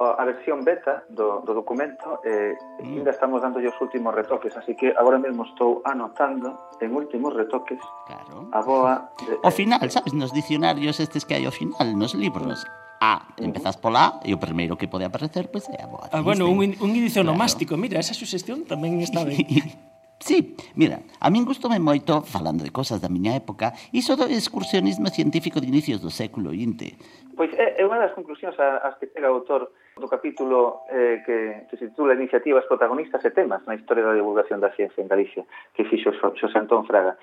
a 0.00 0.24
versión 0.24 0.64
beta 0.64 1.04
do, 1.08 1.42
do 1.46 1.54
documento 1.54 2.18
eh, 2.24 2.56
mm. 2.82 2.98
ainda 2.98 3.10
estamos 3.10 3.42
dando 3.42 3.60
os 3.62 3.78
últimos 3.80 4.14
retoques, 4.14 4.56
así 4.56 4.74
que 4.74 4.90
agora 4.96 5.18
mesmo 5.18 5.44
estou 5.44 5.82
anotando 5.84 6.58
en 6.80 6.90
últimos 6.94 7.30
retoques 7.34 7.78
claro. 8.06 8.50
a 8.50 8.60
boa... 8.62 8.92
Eh, 9.22 9.38
de, 9.38 9.46
o 9.46 9.50
final, 9.54 9.84
sabes, 9.90 10.14
nos 10.14 10.34
dicionarios 10.34 10.98
estes 10.98 11.22
que 11.22 11.38
hai 11.38 11.46
ao 11.46 11.54
final, 11.54 11.86
nos 11.94 12.14
libros, 12.18 12.66
A, 13.02 13.34
empezas 13.42 13.74
pola 13.82 14.22
A 14.22 14.26
e 14.26 14.30
o 14.30 14.38
primeiro 14.38 14.78
que 14.78 14.86
pode 14.86 15.02
aparecer 15.02 15.50
pois 15.50 15.66
pues, 15.66 15.74
é 15.74 15.82
a 15.82 15.90
boa. 15.90 16.06
Ah, 16.14 16.22
bueno, 16.22 16.46
un, 16.46 16.62
un 16.62 16.90
indicio 16.94 17.26
claro. 17.26 17.34
nomástico, 17.34 17.74
mira, 17.74 17.98
esa 17.98 18.14
suxestión 18.14 18.62
tamén 18.62 19.02
está 19.02 19.26
ben. 19.26 19.42
Sí, 20.22 20.54
mira, 20.78 21.02
a 21.18 21.34
min 21.34 21.42
gustome 21.42 21.82
moito, 21.82 22.22
falando 22.22 22.62
de 22.62 22.70
cosas 22.70 23.02
da 23.02 23.10
miña 23.10 23.34
época, 23.34 23.74
iso 23.90 24.14
do 24.14 24.30
excursionismo 24.30 25.10
científico 25.10 25.58
de 25.58 25.66
inicios 25.66 25.98
do 25.98 26.14
século 26.14 26.54
XX. 26.54 26.94
Pois 27.34 27.50
é, 27.58 27.74
é 27.74 27.82
unha 27.82 27.98
das 27.98 28.14
conclusións 28.14 28.54
ás 28.54 28.94
que 29.02 29.10
chega 29.10 29.34
o 29.34 29.42
autor 29.42 29.74
do 29.96 30.08
capítulo 30.08 30.88
eh, 30.88 31.20
que, 31.24 31.68
que 31.68 31.76
se 31.76 31.88
titula 31.92 32.16
Iniciativas 32.16 32.64
protagonistas 32.64 33.20
e 33.24 33.30
temas 33.30 33.60
na 33.68 33.76
historia 33.76 34.08
da 34.08 34.16
divulgación 34.16 34.60
da 34.60 34.72
ciencia 34.72 35.04
en 35.04 35.08
Galicia, 35.08 35.44
que 35.76 35.84
fixo 35.84 36.12
Xosé 36.16 36.56
Antón 36.56 36.88
Fraga. 36.88 37.20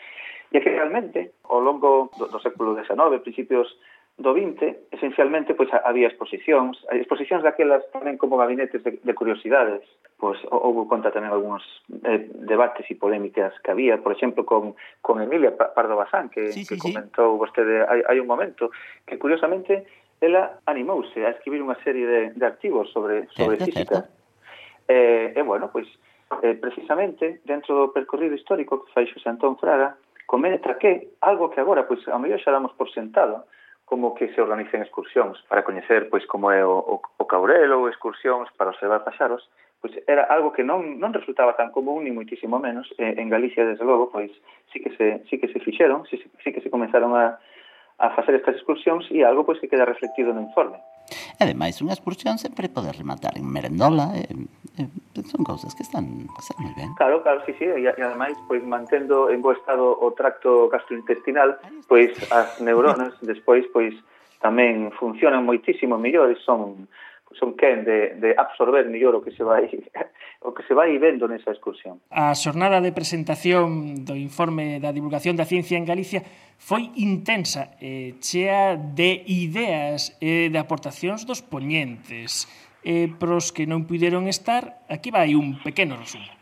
E 0.49 0.61
que 0.61 0.69
realmente, 0.69 1.37
ao 1.49 1.61
longo 1.61 2.09
do, 2.17 2.29
do 2.29 2.39
século 2.41 2.73
XIX, 2.77 3.21
principios 3.21 3.69
do 4.19 4.33
20, 4.33 4.91
esencialmente 4.91 5.55
pois 5.55 5.71
había 5.71 6.11
exposicións, 6.11 6.75
exposicións 6.91 7.41
daquelas 7.41 7.87
tamén 7.95 8.19
como 8.19 8.35
gabinetes 8.35 8.83
de, 8.83 8.99
de 8.99 9.13
curiosidades. 9.15 9.81
Pois 10.19 10.35
houve 10.51 10.83
conta 10.91 11.15
tamén 11.15 11.31
algúns 11.31 11.63
eh, 12.03 12.27
debates 12.43 12.83
e 12.91 12.99
polémicas 12.99 13.55
que 13.63 13.71
había, 13.71 14.03
por 14.03 14.11
exemplo, 14.11 14.43
con, 14.43 14.75
con 14.99 15.23
Emilia 15.23 15.55
Pardo 15.55 15.95
Bazán, 15.95 16.27
que, 16.27 16.51
sí, 16.51 16.67
sí, 16.67 16.75
que 16.75 16.83
comentou 16.83 17.33
sí. 17.33 17.39
vostede 17.39 17.87
hai, 17.87 18.03
hai 18.03 18.19
un 18.19 18.27
momento, 18.27 18.75
que 19.07 19.15
curiosamente 19.15 19.87
ela 20.21 20.59
animouse 20.65 21.25
a 21.25 21.31
escribir 21.31 21.63
unha 21.63 21.79
serie 21.83 22.05
de, 22.05 22.21
de 22.35 22.45
artigos 22.45 22.91
sobre, 22.91 23.23
eh, 23.23 23.31
sobre 23.31 23.57
certo, 23.57 23.65
física. 23.71 23.95
Certo. 24.03 24.19
E, 24.89 25.33
e, 25.35 25.41
bueno, 25.43 25.71
pois, 25.71 25.87
eh, 26.43 26.55
precisamente, 26.59 27.39
dentro 27.45 27.75
do 27.75 27.93
percorrido 27.95 28.35
histórico 28.35 28.83
que 28.83 28.91
fai 28.91 29.07
Xosé 29.07 29.29
Antón 29.31 29.55
Fraga, 29.55 29.95
comenta 30.27 30.77
que 30.77 31.15
algo 31.23 31.49
que 31.49 31.61
agora, 31.63 31.87
pois, 31.87 32.03
a 32.07 32.19
mellor 32.19 32.41
xa 32.43 32.51
damos 32.51 32.75
por 32.75 32.91
sentado, 32.91 33.47
como 33.89 34.13
que 34.13 34.29
se 34.35 34.41
organicen 34.41 34.85
excursións 34.85 35.41
para 35.49 35.65
coñecer 35.65 36.13
pois 36.13 36.21
como 36.29 36.53
é 36.53 36.61
o, 36.61 36.77
o, 36.77 37.01
o 37.01 37.25
caurelo 37.25 37.81
ou 37.81 37.89
excursións 37.89 38.45
para 38.53 38.69
observar 38.69 39.01
paxaros, 39.01 39.49
pois 39.81 39.97
era 40.05 40.29
algo 40.29 40.53
que 40.53 40.61
non, 40.61 41.01
non 41.01 41.09
resultaba 41.09 41.57
tan 41.57 41.73
común 41.73 42.05
ni 42.05 42.13
moitísimo 42.13 42.61
menos 42.61 42.85
eh, 43.01 43.17
en 43.17 43.33
Galicia 43.33 43.65
desde 43.65 43.81
logo, 43.81 44.13
pois 44.13 44.29
sí 44.69 44.77
que 44.77 44.93
se 44.93 45.25
sí 45.25 45.41
que 45.41 45.49
se 45.49 45.57
fixeron, 45.57 46.05
sí, 46.05 46.21
sí 46.45 46.53
que 46.53 46.61
se 46.61 46.69
comenzaron 46.69 47.17
a 47.17 47.41
a 47.99 48.09
facer 48.15 48.35
estas 48.35 48.55
excursións 48.55 49.05
e 49.11 49.23
algo 49.27 49.43
pois 49.43 49.59
que 49.59 49.67
queda 49.67 49.83
reflectido 49.83 50.31
no 50.31 50.41
informe. 50.41 50.79
E 51.35 51.43
ademais, 51.43 51.75
unha 51.83 51.95
excursión 51.95 52.39
sempre 52.39 52.71
pode 52.71 52.95
rematar 52.95 53.35
en 53.35 53.43
merendola, 53.43 54.15
e, 54.15 54.27
e, 54.79 54.83
son 55.27 55.43
cousas 55.43 55.75
que 55.75 55.83
están, 55.83 56.27
están 56.39 56.57
moi 56.63 56.73
ben. 56.79 56.95
Claro, 56.95 57.19
claro, 57.19 57.43
sí, 57.43 57.51
sí, 57.59 57.67
e, 57.67 57.83
e 57.83 58.01
ademais, 58.01 58.39
pois 58.47 58.63
mantendo 58.63 59.27
en 59.27 59.43
bo 59.43 59.51
estado 59.51 59.99
o 59.99 60.15
tracto 60.15 60.71
gastrointestinal, 60.71 61.59
pois 61.91 62.15
as 62.31 62.63
neuronas 62.63 63.13
despois 63.25 63.67
pois 63.75 63.91
tamén 64.39 64.95
funcionan 64.95 65.43
moitísimo 65.43 65.99
mellores, 65.99 66.39
son 66.47 66.87
son 67.37 67.53
quen 67.53 67.85
de, 67.85 68.15
de 68.15 68.33
absorber 68.37 68.89
mellor 68.89 69.15
o 69.15 69.21
que 69.21 69.31
se 69.31 69.43
vai 69.43 69.69
o 70.41 70.55
que 70.55 70.63
se 70.63 70.73
vai 70.73 70.95
vendo 70.97 71.27
nesa 71.27 71.51
excursión. 71.51 72.01
A 72.09 72.33
xornada 72.33 72.81
de 72.81 72.95
presentación 72.95 74.01
do 74.07 74.15
informe 74.15 74.79
da 74.79 74.95
divulgación 74.95 75.35
da 75.35 75.45
ciencia 75.45 75.77
en 75.77 75.85
Galicia 75.85 76.23
foi 76.57 76.89
intensa, 76.97 77.75
e 77.79 78.17
chea 78.23 78.75
de 78.75 79.23
ideas 79.27 80.15
e 80.19 80.49
de 80.49 80.59
aportacións 80.59 81.27
dos 81.27 81.43
poñentes. 81.43 82.47
Eh, 82.87 83.11
pros 83.11 83.51
que 83.51 83.67
non 83.67 83.83
puideron 83.83 84.31
estar, 84.31 84.87
aquí 84.87 85.11
vai 85.11 85.35
un 85.35 85.59
pequeno 85.59 85.99
resumo. 85.99 86.38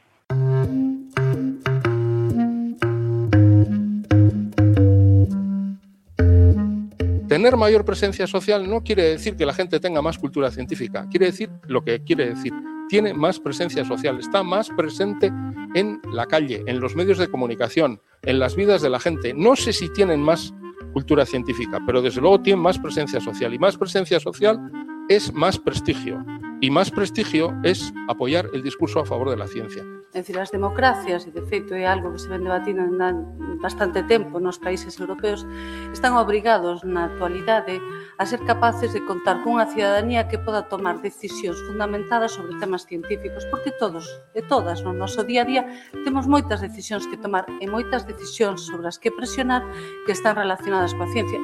Tener 7.28 7.58
mayor 7.58 7.84
presencia 7.84 8.26
social 8.26 8.70
no 8.70 8.82
quiere 8.82 9.04
decir 9.04 9.36
que 9.36 9.46
la 9.46 9.54
gente 9.54 9.82
tenga 9.82 10.02
más 10.02 10.18
cultura 10.18 10.50
científica, 10.50 11.08
quiere 11.10 11.26
decir 11.26 11.50
lo 11.68 11.84
que 11.84 12.02
quiere 12.02 12.30
decir. 12.30 12.54
Tiene 12.88 13.14
más 13.14 13.40
presencia 13.40 13.84
social, 13.84 14.18
está 14.20 14.44
más 14.44 14.70
presente 14.70 15.32
en 15.76 16.00
la 16.10 16.26
calle, 16.26 16.64
en 16.68 16.80
los 16.80 16.96
medios 16.96 17.18
de 17.18 17.28
comunicación, 17.28 18.02
en 18.22 18.40
las 18.40 18.56
vidas 18.56 18.82
de 18.82 18.90
la 18.90 19.00
gente. 19.00 19.34
No 19.34 19.58
sé 19.58 19.74
si 19.74 19.90
tienen 19.90 20.22
más 20.22 20.54
cultura 20.94 21.26
científica, 21.26 21.82
pero 21.86 22.02
desde 22.02 22.22
luego 22.22 22.42
tienen 22.42 22.64
más 22.64 22.80
presencia 22.80 23.20
social. 23.20 23.54
Y 23.54 23.60
más 23.60 23.78
presencia 23.78 24.22
social 24.22 24.58
es 25.10 25.34
más 25.34 25.60
prestigio. 25.60 26.26
y 26.62 26.70
máis 26.74 26.90
prestigio 26.90 27.54
es 27.64 27.94
apoiar 28.10 28.50
el 28.54 28.64
discurso 28.64 29.00
a 29.00 29.06
favor 29.06 29.30
de 29.30 29.38
la 29.38 29.48
ciencia. 29.48 29.84
En 30.14 30.24
decir, 30.24 30.40
as 30.40 30.50
democracias, 30.50 31.28
e 31.28 31.32
de 31.32 31.44
feito 31.46 31.78
é 31.78 31.86
algo 31.86 32.10
que 32.10 32.18
se 32.18 32.32
ven 32.32 32.42
debatindo 32.42 32.82
en 32.82 32.98
bastante 33.62 34.02
tempo 34.08 34.40
nos 34.40 34.58
países 34.58 34.98
europeos, 34.98 35.46
están 35.94 36.18
obrigados 36.18 36.82
na 36.82 37.06
actualidade 37.06 37.78
a 38.18 38.26
ser 38.26 38.42
capaces 38.48 38.96
de 38.96 39.04
contar 39.06 39.44
cunha 39.46 39.70
ciudadanía 39.70 40.26
que 40.26 40.42
poda 40.42 40.66
tomar 40.66 41.04
decisións 41.06 41.62
fundamentadas 41.70 42.34
sobre 42.34 42.58
temas 42.58 42.90
científicos, 42.90 43.46
porque 43.52 43.70
todos 43.78 44.08
e 44.34 44.42
todas 44.42 44.82
no 44.82 44.96
noso 44.96 45.22
día 45.22 45.46
a 45.46 45.50
día 45.50 45.64
temos 46.02 46.26
moitas 46.26 46.64
decisións 46.64 47.06
que 47.06 47.22
tomar 47.22 47.46
e 47.62 47.66
moitas 47.70 48.10
decisións 48.10 48.66
sobre 48.66 48.90
as 48.90 48.98
que 48.98 49.14
presionar 49.14 49.62
que 50.10 50.16
están 50.16 50.34
relacionadas 50.34 50.98
coa 50.98 51.12
ciencia. 51.14 51.38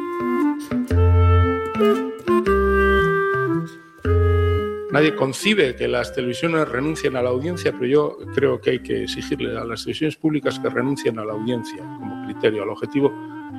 Nadie 4.94 5.16
concibe 5.16 5.76
que 5.76 5.88
las 5.88 6.14
televisiones 6.14 6.70
renuncien 6.70 7.16
a 7.16 7.24
la 7.24 7.32
audiencia, 7.32 7.72
pero 7.72 7.88
yo 7.88 8.18
creo 8.36 8.62
que 8.62 8.70
hay 8.70 8.80
que 8.84 9.06
exigirle 9.06 9.58
a 9.58 9.64
las 9.64 9.82
televisiones 9.82 10.16
públicas 10.18 10.60
que 10.60 10.70
renuncien 10.70 11.18
a 11.18 11.26
la 11.26 11.34
audiencia 11.34 11.80
como 11.80 12.24
criterio, 12.26 12.62
al 12.62 12.70
objetivo 12.70 13.12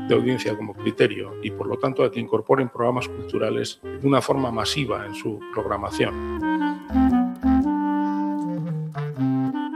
de 0.06 0.14
audiencia 0.14 0.56
como 0.56 0.74
criterio 0.74 1.34
y 1.42 1.50
por 1.50 1.66
lo 1.66 1.76
tanto 1.76 2.04
a 2.04 2.12
que 2.12 2.20
incorporen 2.20 2.68
programas 2.68 3.08
culturales 3.08 3.80
de 3.82 4.06
una 4.06 4.22
forma 4.22 4.52
masiva 4.52 5.04
en 5.06 5.14
su 5.16 5.40
programación. 5.52 6.38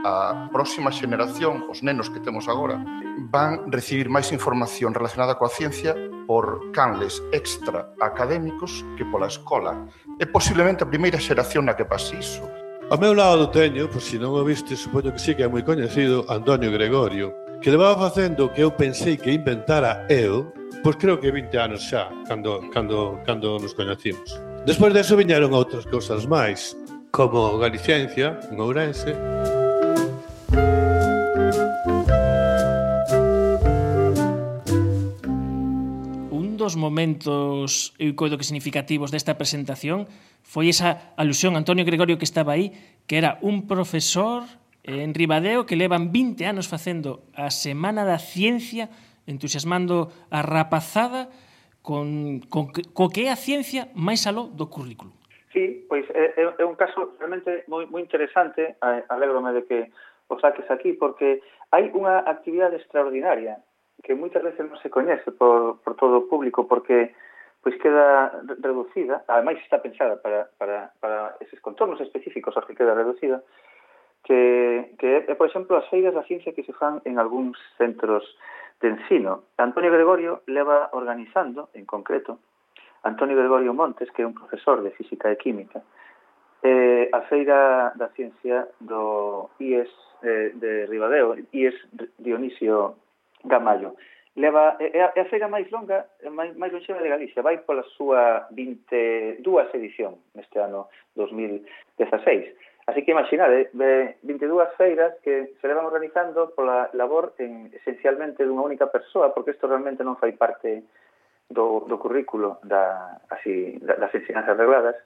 A 0.05 0.47
próxima 0.53 0.93
xeneración, 0.93 1.65
os 1.69 1.83
nenos 1.83 2.09
que 2.09 2.21
temos 2.21 2.47
agora, 2.47 2.79
van 3.27 3.69
recibir 3.69 4.07
máis 4.07 4.31
información 4.31 4.95
relacionada 4.95 5.35
coa 5.35 5.51
ciencia 5.51 5.91
por 6.29 6.69
canles 6.73 7.23
extra 7.31 7.89
académicos 7.99 8.85
que 8.95 9.03
pola 9.09 9.25
escola. 9.25 9.89
É 10.21 10.29
posiblemente 10.29 10.85
a 10.85 10.91
primeira 10.93 11.17
xeración 11.17 11.65
na 11.65 11.73
que 11.73 11.89
pase 11.89 12.21
iso. 12.21 12.45
Ao 12.93 13.01
meu 13.01 13.17
lado 13.17 13.49
teño, 13.49 13.89
por 13.89 13.97
si 13.97 14.21
non 14.21 14.37
o 14.37 14.45
viste, 14.45 14.77
supoño 14.77 15.09
que 15.09 15.17
sí 15.17 15.33
que 15.33 15.41
é 15.41 15.49
moi 15.49 15.65
coñecido, 15.65 16.29
Antonio 16.29 16.69
Gregorio, 16.69 17.33
que 17.65 17.73
levaba 17.73 17.97
facendo 18.05 18.53
que 18.53 18.61
eu 18.61 18.69
pensei 18.69 19.17
que 19.17 19.33
inventara 19.33 20.05
eu, 20.05 20.53
pois 20.85 21.01
creo 21.01 21.17
que 21.17 21.33
20 21.33 21.49
anos 21.57 21.81
xa, 21.89 22.13
cando, 22.29 22.61
cando, 22.69 23.17
cando 23.25 23.57
nos 23.57 23.73
coñecimos. 23.73 24.29
Despois 24.69 24.93
deso 24.93 25.17
viñeron 25.17 25.57
outras 25.57 25.89
cousas 25.89 26.29
máis, 26.29 26.77
como 27.09 27.57
Galiciencia, 27.57 28.37
en 28.53 28.61
Ourense, 28.61 29.17
dos 36.69 36.77
momentos, 36.77 37.97
eu 37.97 38.13
coido 38.13 38.37
que 38.37 38.45
significativos 38.45 39.09
desta 39.09 39.41
presentación 39.41 40.05
foi 40.45 40.69
esa 40.69 41.17
alusión, 41.17 41.57
Antonio 41.57 41.81
Gregorio 41.81 42.21
que 42.21 42.29
estaba 42.29 42.53
aí, 42.53 42.77
que 43.09 43.17
era 43.17 43.41
un 43.41 43.65
profesor 43.65 44.45
eh, 44.85 45.01
en 45.01 45.17
Ribadeo 45.17 45.65
que 45.65 45.73
levan 45.73 46.13
20 46.13 46.45
anos 46.45 46.69
facendo 46.69 47.25
a 47.33 47.49
Semana 47.49 48.05
da 48.05 48.21
Ciencia, 48.21 48.93
entusiasmando 49.25 50.13
a 50.29 50.45
rapazada 50.45 51.33
con, 51.81 52.45
con, 52.53 52.69
co 52.69 53.09
que 53.09 53.25
é 53.25 53.33
a 53.33 53.39
ciencia 53.39 53.89
máis 53.97 54.29
aló 54.29 54.45
do 54.45 54.69
currículo. 54.69 55.09
Sí, 55.49 55.89
pois 55.89 56.05
é, 56.13 56.37
é 56.37 56.65
un 56.69 56.77
caso 56.77 57.17
realmente 57.17 57.65
moi, 57.65 57.89
moi 57.89 58.05
interesante, 58.05 58.77
alegrome 59.09 59.57
de 59.57 59.65
que 59.65 59.79
o 60.29 60.37
saques 60.37 60.69
aquí, 60.69 60.93
porque 60.93 61.41
hai 61.73 61.89
unha 61.89 62.21
actividade 62.29 62.77
extraordinaria 62.77 63.57
que 64.03 64.15
moitas 64.15 64.43
veces 64.43 64.63
non 64.65 64.79
se 64.79 64.89
coñece 64.89 65.31
por, 65.31 65.79
por 65.83 65.93
todo 65.99 66.23
o 66.23 66.27
público 66.27 66.67
porque 66.67 67.13
pois 67.59 67.75
queda 67.75 68.31
reducida, 68.63 69.23
ademais 69.27 69.59
está 69.59 69.83
pensada 69.83 70.15
para, 70.23 70.47
para, 70.55 70.95
para 71.03 71.35
eses 71.43 71.59
contornos 71.59 71.99
específicos 71.99 72.55
aos 72.55 72.63
que 72.63 72.75
queda 72.75 72.95
reducida, 72.95 73.43
que, 74.23 74.95
que 74.97 75.27
é, 75.27 75.35
por 75.35 75.51
exemplo, 75.51 75.75
as 75.75 75.87
feiras 75.91 76.15
da 76.15 76.23
ciencia 76.23 76.55
que 76.55 76.63
se 76.63 76.71
fan 76.71 77.03
en 77.03 77.19
algúns 77.19 77.59
centros 77.75 78.23
de 78.79 78.95
ensino. 78.95 79.43
Antonio 79.59 79.91
Gregorio 79.91 80.41
leva 80.47 80.87
organizando, 80.95 81.67
en 81.75 81.83
concreto, 81.83 82.39
Antonio 83.03 83.35
Gregorio 83.35 83.73
Montes, 83.73 84.11
que 84.11 84.23
é 84.23 84.27
un 84.27 84.35
profesor 84.35 84.79
de 84.79 84.91
física 84.95 85.31
e 85.31 85.35
química, 85.35 85.83
eh, 86.63 87.11
a 87.11 87.21
feira 87.27 87.91
da 87.95 88.07
ciencia 88.15 88.67
do 88.79 89.51
IES 89.59 89.91
eh, 90.23 90.51
de 90.55 90.87
Ribadeo, 90.87 91.35
IES 91.51 91.75
Dionisio 92.19 92.95
Gamallo. 93.43 93.95
Leva, 94.35 94.77
é, 94.79 95.01
a, 95.01 95.11
é 95.15 95.21
a 95.21 95.29
feira 95.29 95.47
máis 95.47 95.69
longa, 95.71 96.05
máis, 96.31 96.55
máis 96.55 96.71
longeva 96.71 97.01
de 97.01 97.09
Galicia, 97.09 97.43
vai 97.43 97.59
pola 97.59 97.83
súa 97.97 98.47
22 98.51 99.43
edición 99.75 100.15
neste 100.31 100.59
ano 100.59 100.87
2016. 101.15 102.47
Así 102.87 103.03
que 103.03 103.11
imaginade, 103.11 103.69
22 103.73 104.73
feiras 104.77 105.13
que 105.21 105.53
se 105.61 105.67
levan 105.67 105.85
organizando 105.85 106.55
pola 106.55 106.89
labor 106.93 107.33
en, 107.37 107.69
esencialmente 107.73 108.45
dunha 108.45 108.65
única 108.65 108.89
persoa, 108.89 109.33
porque 109.35 109.53
isto 109.53 109.67
realmente 109.67 110.07
non 110.07 110.17
fai 110.17 110.33
parte 110.33 110.87
do, 111.49 111.85
do 111.85 111.97
currículo 112.01 112.57
da, 112.63 113.19
así, 113.29 113.77
das 113.81 114.13
ensinanzas 114.13 114.57
regladas, 114.57 114.97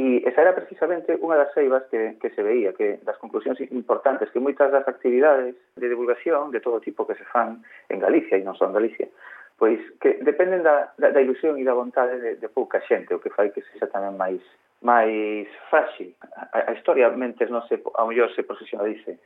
E 0.00 0.24
esa 0.24 0.40
era 0.40 0.56
precisamente 0.56 1.12
unha 1.20 1.36
das 1.36 1.52
ceibas 1.52 1.84
que, 1.92 2.16
que 2.16 2.32
se 2.32 2.40
veía, 2.40 2.72
que 2.72 2.96
das 3.04 3.20
conclusións 3.20 3.60
importantes, 3.76 4.32
que 4.32 4.40
moitas 4.40 4.72
das 4.72 4.88
actividades 4.88 5.52
de 5.76 5.86
divulgación 5.86 6.48
de 6.48 6.64
todo 6.64 6.80
tipo 6.80 7.04
que 7.04 7.12
se 7.12 7.28
fan 7.28 7.60
en 7.92 8.00
Galicia 8.00 8.40
e 8.40 8.46
non 8.46 8.56
só 8.56 8.64
en 8.64 8.72
Galicia, 8.72 9.12
pois 9.60 9.76
que 10.00 10.16
dependen 10.24 10.64
da, 10.64 10.96
da, 10.96 11.12
da 11.12 11.20
ilusión 11.20 11.60
e 11.60 11.64
da 11.68 11.76
vontade 11.76 12.16
de, 12.16 12.40
de 12.40 12.48
pouca 12.48 12.80
xente, 12.88 13.12
o 13.12 13.20
que 13.20 13.28
fai 13.28 13.52
que 13.52 13.60
sexa 13.68 13.92
tamén 13.92 14.16
máis 14.16 14.40
máis 14.80 15.46
fácil. 15.68 16.16
A, 16.56 16.66
a 16.66 16.72
historia 16.72 17.12
mentes 17.12 17.52
non 17.52 17.60
se, 17.68 17.76
ao 17.94 18.08
mellor 18.08 18.32
se 18.32 18.48
profesionalice 18.48 19.20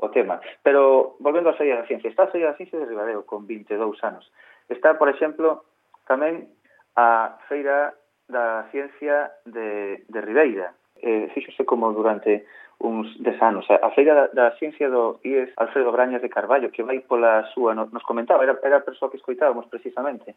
o 0.00 0.08
tema. 0.08 0.40
Pero 0.64 1.16
volvendo 1.20 1.52
á 1.52 1.60
saída 1.60 1.84
da 1.84 1.88
ciencia, 1.88 2.08
está 2.08 2.24
a 2.24 2.32
saída 2.32 2.52
da 2.52 2.58
ciencia 2.58 2.80
de 2.80 2.88
Ribadeo 2.88 3.28
con 3.28 3.44
22 3.44 4.00
anos. 4.00 4.24
Está, 4.68 4.96
por 4.96 5.12
exemplo, 5.12 5.68
tamén 6.08 6.48
a 6.96 7.36
feira 7.46 7.92
da 8.28 8.66
ciencia 8.70 9.30
de, 9.44 10.04
de 10.08 10.20
Ribeira. 10.20 10.72
Eh, 11.02 11.28
fíxose 11.34 11.64
como 11.64 11.92
durante 11.92 12.46
uns 12.80 13.08
des 13.22 13.40
anos. 13.40 13.66
A 13.70 13.90
feira 13.90 14.14
da, 14.14 14.26
da 14.28 14.56
ciencia 14.56 14.88
do 14.90 15.20
IES 15.24 15.52
Alfredo 15.56 15.92
Brañas 15.92 16.20
de 16.22 16.28
Carballo, 16.28 16.70
que 16.70 16.82
vai 16.82 17.00
pola 17.00 17.44
súa, 17.52 17.74
nos 17.74 18.02
comentaba, 18.02 18.44
era, 18.44 18.58
era 18.62 18.78
a 18.78 18.84
persoa 18.84 19.10
que 19.10 19.16
escoitábamos 19.16 19.66
precisamente, 19.66 20.36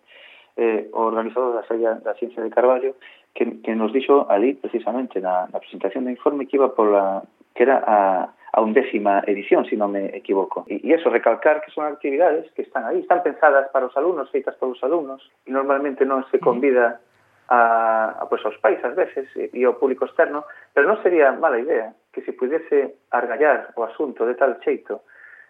eh, 0.55 0.87
o 0.93 1.11
organizador 1.11 1.53
da 1.55 1.63
feira 1.63 1.95
da 1.99 2.15
ciencia 2.15 2.43
de 2.43 2.49
Carballo, 2.49 2.95
que, 3.33 3.59
que 3.59 3.75
nos 3.75 3.91
dixo 3.91 4.25
ali 4.29 4.55
precisamente 4.55 5.19
na, 5.19 5.47
na 5.51 5.59
presentación 5.59 6.03
do 6.03 6.11
informe 6.11 6.47
que 6.47 6.55
iba 6.55 6.75
pola, 6.75 7.23
que 7.55 7.63
era 7.63 7.83
a, 7.83 8.31
a 8.55 8.61
undécima 8.61 9.23
edición, 9.27 9.63
se 9.67 9.71
si 9.71 9.75
non 9.75 9.91
me 9.91 10.07
equivoco. 10.15 10.63
E, 10.71 10.79
e 10.79 10.95
eso, 10.95 11.11
recalcar 11.11 11.59
que 11.59 11.75
son 11.75 11.83
actividades 11.91 12.47
que 12.55 12.63
están 12.63 12.87
aí, 12.87 13.03
están 13.03 13.19
pensadas 13.19 13.67
para 13.75 13.87
os 13.87 13.95
alumnos, 13.99 14.31
feitas 14.31 14.55
para 14.55 14.71
os 14.71 14.79
alumnos, 14.79 15.19
e 15.43 15.51
normalmente 15.51 16.07
non 16.07 16.23
se 16.31 16.39
convida 16.39 17.03
a, 17.49 18.21
a, 18.21 18.29
pues, 18.29 18.45
aos 18.45 18.57
pais 18.61 18.77
ás 18.85 18.93
veces 18.93 19.25
e, 19.33 19.49
e 19.49 19.65
ao 19.65 19.81
público 19.81 20.05
externo, 20.05 20.45
pero 20.69 20.85
non 20.85 21.01
sería 21.01 21.33
mala 21.33 21.57
idea 21.57 21.97
que 22.13 22.21
se 22.21 22.37
pudese 22.37 23.01
argallar 23.09 23.73
o 23.73 23.81
asunto 23.81 24.29
de 24.29 24.37
tal 24.37 24.61
xeito 24.61 25.01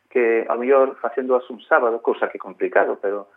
que 0.08 0.48
ao 0.48 0.58
mellor 0.58 0.96
facéndoas 1.03 1.44
un 1.51 1.60
sábado, 1.68 2.00
cousa 2.00 2.32
que 2.32 2.39
complicado, 2.39 2.98
pero 3.03 3.27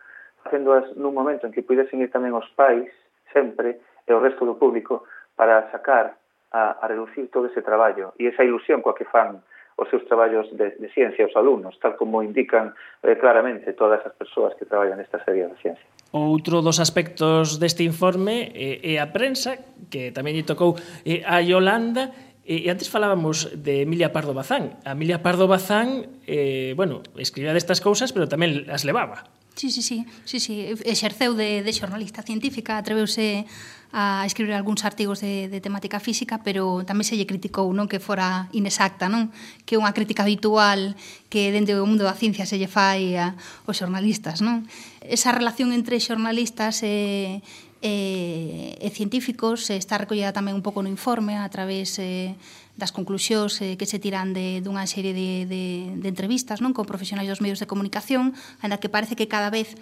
facéndoas 0.47 0.87
nun 0.95 1.11
momento 1.11 1.43
en 1.43 1.51
que 1.51 1.67
pudesen 1.67 1.99
ir 1.99 2.09
tamén 2.09 2.31
os 2.31 2.47
pais 2.55 2.87
sempre 3.35 3.83
e 4.07 4.11
o 4.15 4.23
resto 4.23 4.47
do 4.47 4.55
público 4.55 5.03
para 5.35 5.67
sacar 5.69 6.15
a, 6.55 6.79
a 6.79 6.85
reducir 6.87 7.27
todo 7.27 7.51
ese 7.51 7.61
traballo. 7.61 8.15
E 8.15 8.31
esa 8.31 8.47
ilusión 8.47 8.79
coa 8.79 8.95
que 8.95 9.07
fan 9.07 9.43
os 9.77 9.89
seus 9.89 10.05
traballos 10.05 10.49
de, 10.53 10.77
de 10.77 10.89
ciencia 10.93 11.25
aos 11.25 11.35
alumnos, 11.35 11.77
tal 11.81 11.97
como 11.97 12.21
indican 12.21 12.73
eh, 13.01 13.17
claramente 13.17 13.73
todas 13.73 14.01
as 14.05 14.13
persoas 14.13 14.53
que 14.55 14.65
traballan 14.65 15.01
nesta 15.01 15.23
serie 15.25 15.49
de 15.49 15.57
ciencia. 15.57 15.85
Outro 16.13 16.61
dos 16.61 16.77
aspectos 16.77 17.57
deste 17.57 17.81
informe 17.81 18.53
eh, 18.53 18.97
é 18.97 19.01
a 19.01 19.09
prensa, 19.09 19.57
que 19.89 20.13
tamén 20.13 20.37
lle 20.37 20.45
tocou 20.45 20.77
eh, 21.03 21.25
a 21.25 21.41
Yolanda, 21.41 22.13
eh, 22.13 22.33
E 22.43 22.67
antes 22.67 22.91
falábamos 22.91 23.55
de 23.55 23.87
Emilia 23.87 24.11
Pardo 24.11 24.35
Bazán. 24.35 24.75
A 24.83 24.91
Emilia 24.91 25.23
Pardo 25.23 25.47
Bazán, 25.47 26.19
eh, 26.27 26.75
bueno, 26.75 26.99
escribía 27.15 27.55
destas 27.55 27.79
cousas, 27.79 28.11
pero 28.11 28.27
tamén 28.27 28.67
as 28.67 28.83
levaba. 28.83 29.31
Sí, 29.55 29.69
sí, 29.69 29.81
sí, 29.81 30.05
sí, 30.25 30.39
sí. 30.39 30.65
exerceu 30.83 31.37
de, 31.37 31.61
de 31.61 31.71
xornalista 31.73 32.25
científica, 32.25 32.77
atreveuse 32.77 33.45
a 33.93 34.25
escribir 34.25 34.57
algúns 34.57 34.81
artigos 34.89 35.21
de, 35.21 35.47
de 35.47 35.61
temática 35.61 36.01
física, 36.01 36.41
pero 36.41 36.81
tamén 36.81 37.05
se 37.05 37.13
lle 37.13 37.29
criticou 37.29 37.69
non 37.69 37.85
que 37.85 38.01
fora 38.01 38.49
inexacta, 38.49 39.05
non? 39.05 39.29
Que 39.69 39.77
é 39.77 39.79
unha 39.79 39.93
crítica 39.93 40.25
habitual 40.25 40.97
que 41.29 41.53
dende 41.53 41.77
o 41.77 41.85
mundo 41.85 42.01
da 42.01 42.17
ciencia 42.17 42.49
se 42.49 42.57
lle 42.57 42.65
fai 42.65 43.13
a, 43.13 43.37
aos 43.69 43.77
xornalistas, 43.77 44.41
non? 44.41 44.65
Esa 45.05 45.29
relación 45.29 45.69
entre 45.69 46.01
xornalistas 46.01 46.81
e, 46.81 47.45
e, 47.85 48.73
e 48.81 48.89
científicos 48.89 49.69
está 49.69 50.01
recollida 50.01 50.33
tamén 50.33 50.57
un 50.57 50.65
pouco 50.65 50.81
no 50.81 50.89
informe 50.89 51.37
a 51.37 51.45
través 51.53 52.01
eh, 52.01 52.33
das 52.77 52.91
conclusións 52.91 53.61
eh, 53.61 53.77
que 53.77 53.85
se 53.85 54.01
tiran 54.01 54.33
de, 54.33 54.61
dunha 54.65 54.85
serie 54.89 55.13
de, 55.13 55.45
de, 55.45 55.63
de 55.97 56.07
entrevistas 56.09 56.59
non 56.59 56.73
con 56.73 56.89
profesionais 56.89 57.29
dos 57.29 57.41
medios 57.41 57.61
de 57.61 57.69
comunicación, 57.69 58.33
ainda 58.65 58.81
que 58.81 58.89
parece 58.89 59.13
que 59.13 59.29
cada 59.29 59.53
vez 59.53 59.77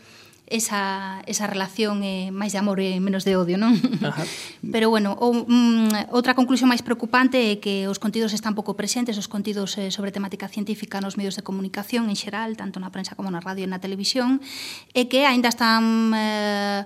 esa, 0.52 1.24
esa 1.26 1.48
relación 1.48 2.04
é 2.04 2.28
eh, 2.28 2.36
máis 2.36 2.52
de 2.52 2.60
amor 2.60 2.84
e 2.84 3.00
menos 3.00 3.24
de 3.24 3.40
odio, 3.40 3.56
non? 3.56 3.80
Ajá. 4.04 4.28
Pero 4.76 4.92
bueno, 4.92 5.16
o, 5.16 5.48
mm, 5.48 6.12
outra 6.12 6.36
conclusión 6.36 6.68
máis 6.68 6.84
preocupante 6.84 7.56
é 7.56 7.64
que 7.64 7.88
os 7.88 7.98
contidos 7.98 8.36
están 8.36 8.52
pouco 8.54 8.76
presentes, 8.76 9.16
os 9.16 9.32
contidos 9.32 9.80
eh, 9.80 9.90
sobre 9.90 10.12
temática 10.12 10.52
científica 10.52 11.00
nos 11.00 11.16
medios 11.16 11.40
de 11.40 11.48
comunicación 11.48 12.12
en 12.12 12.20
xeral, 12.20 12.60
tanto 12.60 12.84
na 12.84 12.92
prensa 12.92 13.16
como 13.16 13.32
na 13.32 13.40
radio 13.40 13.64
e 13.64 13.72
na 13.72 13.80
televisión, 13.80 14.44
e 14.92 15.08
que 15.08 15.24
aínda 15.24 15.48
están 15.48 16.12
eh, 16.12 16.84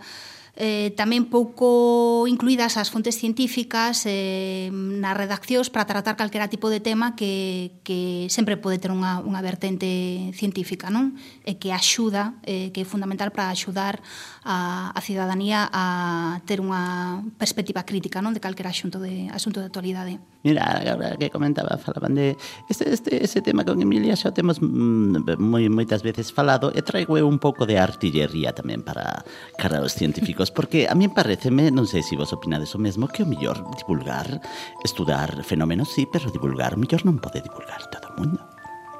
eh, 0.55 0.95
tamén 0.95 1.27
pouco 1.27 2.23
incluídas 2.31 2.79
as 2.79 2.87
fontes 2.87 3.19
científicas 3.19 4.07
eh, 4.07 4.71
nas 4.71 5.15
redaccións 5.15 5.67
para 5.67 5.83
tratar 5.83 6.15
calquera 6.15 6.47
tipo 6.47 6.71
de 6.71 6.79
tema 6.79 7.15
que, 7.19 7.75
que 7.83 8.31
sempre 8.31 8.55
pode 8.55 8.79
ter 8.79 8.89
unha, 8.89 9.19
unha 9.19 9.43
vertente 9.43 10.31
científica, 10.31 10.87
non? 10.87 11.19
E 11.43 11.59
que 11.59 11.75
axuda, 11.75 12.39
eh, 12.47 12.71
que 12.71 12.83
é 12.83 12.87
fundamental 12.87 13.35
para 13.35 13.51
axudar 13.51 13.99
a, 14.47 14.95
a 14.95 14.99
cidadanía 15.03 15.67
a 15.67 16.39
ter 16.47 16.63
unha 16.63 17.19
perspectiva 17.35 17.83
crítica, 17.83 18.23
non? 18.23 18.31
De 18.31 18.39
calquera 18.39 18.71
asunto 18.71 19.03
de 19.03 19.27
asunto 19.35 19.59
de 19.59 19.67
actualidade. 19.67 20.23
Mira, 20.45 20.61
agora 20.77 21.17
que 21.17 21.33
comentaba, 21.33 21.75
falaban 21.81 22.13
de 22.13 22.37
este, 22.69 22.93
este, 22.93 23.23
ese 23.23 23.41
tema 23.41 23.65
con 23.65 23.81
Emilia 23.81 24.15
xa 24.15 24.29
temos 24.31 24.61
mm, 24.61 25.41
moi, 25.41 25.65
moitas 25.73 26.05
veces 26.05 26.29
falado 26.29 26.69
e 26.69 26.85
traigo 26.85 27.17
un 27.17 27.41
pouco 27.41 27.65
de 27.65 27.81
artillería 27.81 28.53
tamén 28.53 28.85
para 28.85 29.25
cara 29.57 29.81
aos 29.81 29.97
científicos 29.97 30.44
libros, 30.45 30.51
porque 30.51 30.87
a 30.87 30.95
mí 30.95 31.07
pareceme, 31.07 31.71
non 31.71 31.89
sei 31.89 32.03
se 32.05 32.17
vos 32.17 32.33
opinades 32.33 32.73
o 32.75 32.79
mesmo, 32.79 33.09
que 33.09 33.23
o 33.23 33.29
mellor 33.29 33.57
divulgar, 33.77 34.41
estudar 34.83 35.43
fenómenos, 35.43 35.89
sí, 35.93 36.05
pero 36.05 36.29
divulgar 36.29 36.77
o 36.77 36.81
mellor 36.81 37.01
non 37.05 37.17
pode 37.17 37.41
divulgar 37.41 37.81
todo 37.89 38.13
o 38.13 38.17
mundo, 38.21 38.39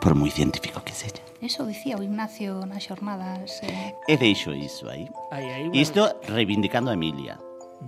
por 0.02 0.18
moi 0.18 0.32
científico 0.34 0.82
que 0.82 0.94
seja. 0.96 1.22
Eso 1.42 1.68
dicía 1.68 2.00
o 2.00 2.02
Ignacio 2.02 2.66
nas 2.66 2.82
xornadas. 2.82 3.62
Eh... 3.62 3.94
E 4.10 4.16
deixo 4.18 4.56
iso 4.56 4.90
aí. 4.90 5.06
aí, 5.30 5.46
aí 5.46 5.66
bueno. 5.70 5.78
Isto 5.78 6.02
reivindicando 6.26 6.90
a 6.90 6.98
Emilia 6.98 7.38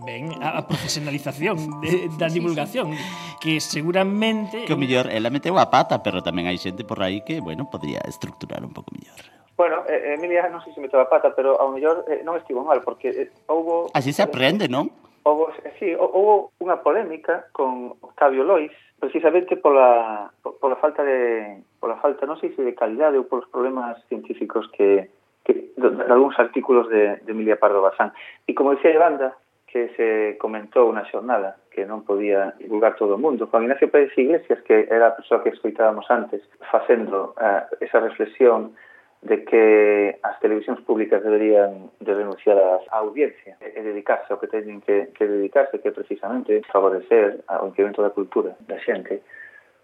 ben 0.03 0.35
a, 0.43 0.59
a 0.59 0.67
profesionalización 0.67 1.57
de, 1.81 2.11
da 2.19 2.27
divulgación 2.27 2.91
sí, 2.91 2.99
sí. 2.99 3.39
que 3.39 3.53
seguramente 3.63 4.67
que 4.67 4.75
o 4.75 4.77
mellor 4.77 5.07
ela 5.09 5.31
meteu 5.31 5.57
a 5.57 5.71
pata, 5.71 6.03
pero 6.05 6.21
tamén 6.21 6.45
hai 6.45 6.59
xente 6.59 6.85
por 6.85 7.01
aí 7.01 7.23
que, 7.25 7.41
bueno, 7.41 7.71
podría 7.71 8.03
estructurar 8.05 8.61
un 8.61 8.75
pouco 8.75 8.93
mellor. 8.93 9.36
Bueno, 9.57 9.83
eh, 9.89 10.13
Emilia 10.13 10.45
non 10.53 10.61
sei 10.61 10.69
se 10.71 10.79
meteu 10.79 11.01
a 11.01 11.09
pata, 11.09 11.33
pero 11.33 11.57
ao 11.57 11.73
mellor 11.73 12.05
eh, 12.05 12.21
non 12.21 12.37
estivo 12.37 12.61
mal, 12.61 12.85
porque 12.85 13.09
eh, 13.09 13.33
houbo... 13.49 13.89
Así 13.97 14.13
se 14.13 14.21
aprende, 14.21 14.69
non? 14.69 14.93
Houbo, 15.25 15.49
eh, 15.65 15.73
sí, 15.81 15.97
houbo 15.97 16.53
unha 16.61 16.77
polémica 16.85 17.49
con 17.57 17.97
Octavio 18.05 18.45
Lois, 18.45 18.69
precisamente 19.01 19.57
pola, 19.57 20.29
pola 20.45 20.77
falta 20.77 21.01
de 21.01 21.57
pola 21.81 21.97
falta, 21.97 22.29
non 22.29 22.37
sei 22.37 22.53
se 22.53 22.61
de 22.61 22.77
calidade 22.77 23.17
ou 23.17 23.25
polos 23.25 23.49
problemas 23.49 23.97
científicos 24.05 24.69
que, 24.77 25.09
que 25.41 25.73
de, 25.73 25.87
de 25.89 26.05
algúns 26.05 26.37
artículos 26.37 26.85
de, 26.93 27.17
de 27.25 27.31
Emilia 27.33 27.57
Pardo 27.57 27.81
Bazán. 27.81 28.13
E 28.45 28.53
como 28.53 28.77
dicía 28.77 28.93
Evanda, 28.93 29.41
que 29.65 29.89
se 29.97 30.37
comentou 30.37 30.93
na 30.93 31.01
xornada 31.09 31.57
que 31.73 31.81
non 31.81 32.05
podía 32.05 32.53
divulgar 32.61 32.93
todo 32.93 33.17
o 33.17 33.21
mundo. 33.21 33.49
Juan 33.49 33.65
Ignacio 33.65 33.89
Pérez 33.89 34.13
Iglesias, 34.13 34.61
que 34.69 34.85
era 34.85 35.09
a 35.09 35.17
persoa 35.17 35.41
que 35.41 35.49
escoitábamos 35.49 36.05
antes, 36.13 36.45
facendo 36.69 37.33
uh, 37.41 37.65
esa 37.81 37.97
reflexión 38.05 38.77
de 39.21 39.43
que 39.43 40.19
as 40.21 40.39
televisións 40.39 40.81
públicas 40.81 41.23
deberían 41.23 41.89
de 41.99 42.13
renunciar 42.13 42.57
á 42.57 43.01
audiencia 43.01 43.57
e 43.61 43.79
dedicarse 43.81 44.29
ao 44.29 44.39
que 44.39 44.47
teñen 44.47 44.79
que, 44.85 45.09
que 45.17 45.25
dedicarse, 45.25 45.81
que 45.81 45.91
precisamente 45.91 46.61
favorecer 46.69 47.41
ao 47.49 47.67
incremento 47.67 48.05
da 48.05 48.13
cultura 48.13 48.53
da 48.69 48.77
xente, 48.77 49.25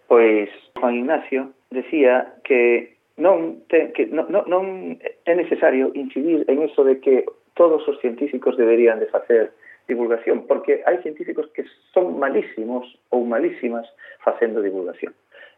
pois 0.06 0.46
Juan 0.78 0.94
Ignacio 0.94 1.50
decía 1.70 2.38
que 2.46 2.94
non, 3.18 3.66
te, 3.66 3.90
que 3.90 4.06
non, 4.06 4.30
non, 4.30 4.46
non 4.46 4.64
é 5.02 5.34
necesario 5.34 5.90
incidir 5.94 6.46
en 6.46 6.62
eso 6.62 6.86
de 6.86 7.02
que 7.02 7.26
todos 7.54 7.86
os 7.86 7.98
científicos 7.98 8.56
deberían 8.56 8.98
de 8.98 9.10
facer 9.10 9.54
divulgación, 9.86 10.46
porque 10.46 10.82
hai 10.86 10.98
científicos 11.04 11.46
que 11.52 11.66
son 11.92 12.18
malísimos 12.18 12.86
ou 13.10 13.22
malísimas 13.26 13.84
facendo 14.24 14.64
divulgación 14.64 15.12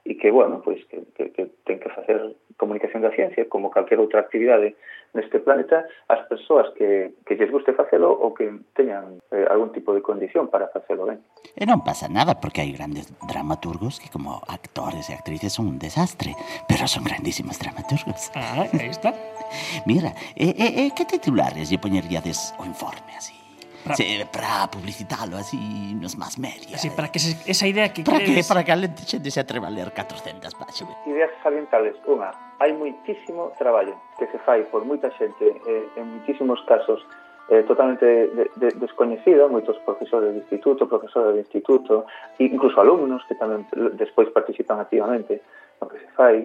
e 0.06 0.14
que, 0.14 0.30
bueno, 0.30 0.62
pois 0.62 0.78
que, 0.86 1.02
que, 1.18 1.34
que 1.34 1.50
ten 1.66 1.82
que 1.82 1.90
facer 1.90 2.38
comunicación 2.54 3.02
da 3.02 3.10
ciencia 3.10 3.50
como 3.50 3.74
calquer 3.74 3.98
outra 3.98 4.22
actividade 4.22 4.78
neste 5.12 5.42
planeta 5.42 5.88
as 6.06 6.22
persoas 6.30 6.70
que, 6.78 7.18
que 7.26 7.34
lles 7.34 7.50
guste 7.50 7.74
facelo 7.74 8.14
ou 8.14 8.30
que 8.30 8.46
teñan 8.78 9.18
eh, 9.34 9.44
algún 9.50 9.74
tipo 9.74 9.90
de 9.92 10.04
condición 10.04 10.46
para 10.46 10.70
facelo 10.70 11.10
ben. 11.10 11.18
E 11.58 11.66
non 11.66 11.82
pasa 11.82 12.06
nada 12.06 12.38
porque 12.38 12.62
hai 12.62 12.70
grandes 12.70 13.10
dramaturgos 13.26 13.98
que 13.98 14.12
como 14.12 14.38
actores 14.46 15.10
e 15.10 15.16
actrices 15.18 15.58
son 15.58 15.66
un 15.66 15.78
desastre, 15.82 16.38
pero 16.70 16.86
son 16.86 17.02
grandísimos 17.02 17.58
dramaturgos. 17.58 18.30
Ah, 18.38 18.70
aí 18.70 18.92
está. 18.92 19.10
Mira, 19.90 20.14
e, 20.38 20.52
eh, 20.52 20.54
e, 20.54 20.66
eh, 20.66 20.86
e 20.86 20.94
que 20.94 21.08
titulares 21.08 21.66
lle 21.72 21.82
poñeríades 21.82 22.54
o 22.60 22.64
informe 22.64 23.16
así? 23.18 23.45
Sí, 23.94 24.18
para 24.32 24.66
publicitalo 24.70 25.36
así 25.36 25.94
nos 26.00 26.16
más 26.16 26.38
medios. 26.38 26.74
Así, 26.74 26.90
para 26.90 27.08
que 27.12 27.18
se, 27.18 27.36
esa 27.50 27.66
idea 27.66 27.92
que 27.92 28.02
para 28.02 28.18
crees... 28.18 28.46
Que, 28.46 28.48
para 28.48 28.64
que 28.64 28.72
a 28.72 28.76
gente 28.76 29.02
xente 29.04 29.30
se 29.30 29.40
atreva 29.40 29.68
a 29.68 29.70
ler 29.70 29.92
400 29.92 30.54
páxinas. 30.54 30.96
Ideas 31.06 31.30
salientales. 31.42 31.94
Unha, 32.06 32.34
hai 32.58 32.72
moitísimo 32.74 33.54
traballo 33.58 33.94
que 34.18 34.26
se 34.32 34.38
fai 34.42 34.64
por 34.66 34.82
moita 34.82 35.12
xente 35.14 35.44
eh, 35.44 35.98
en 35.98 36.04
moitísimos 36.18 36.58
casos 36.66 37.04
eh, 37.48 37.62
totalmente 37.62 38.06
de, 38.06 38.50
de, 38.56 38.68
descoñecido, 38.74 39.46
moitos 39.46 39.78
profesores 39.86 40.34
de 40.34 40.42
instituto, 40.42 40.90
profesores 40.90 41.38
de 41.38 41.40
instituto, 41.46 42.06
e 42.42 42.50
incluso 42.50 42.82
alumnos 42.82 43.22
que 43.30 43.38
tamén 43.38 43.62
despois 43.94 44.26
participan 44.34 44.82
activamente 44.82 45.46
no 45.78 45.86
que 45.86 46.02
se 46.02 46.10
fai, 46.18 46.42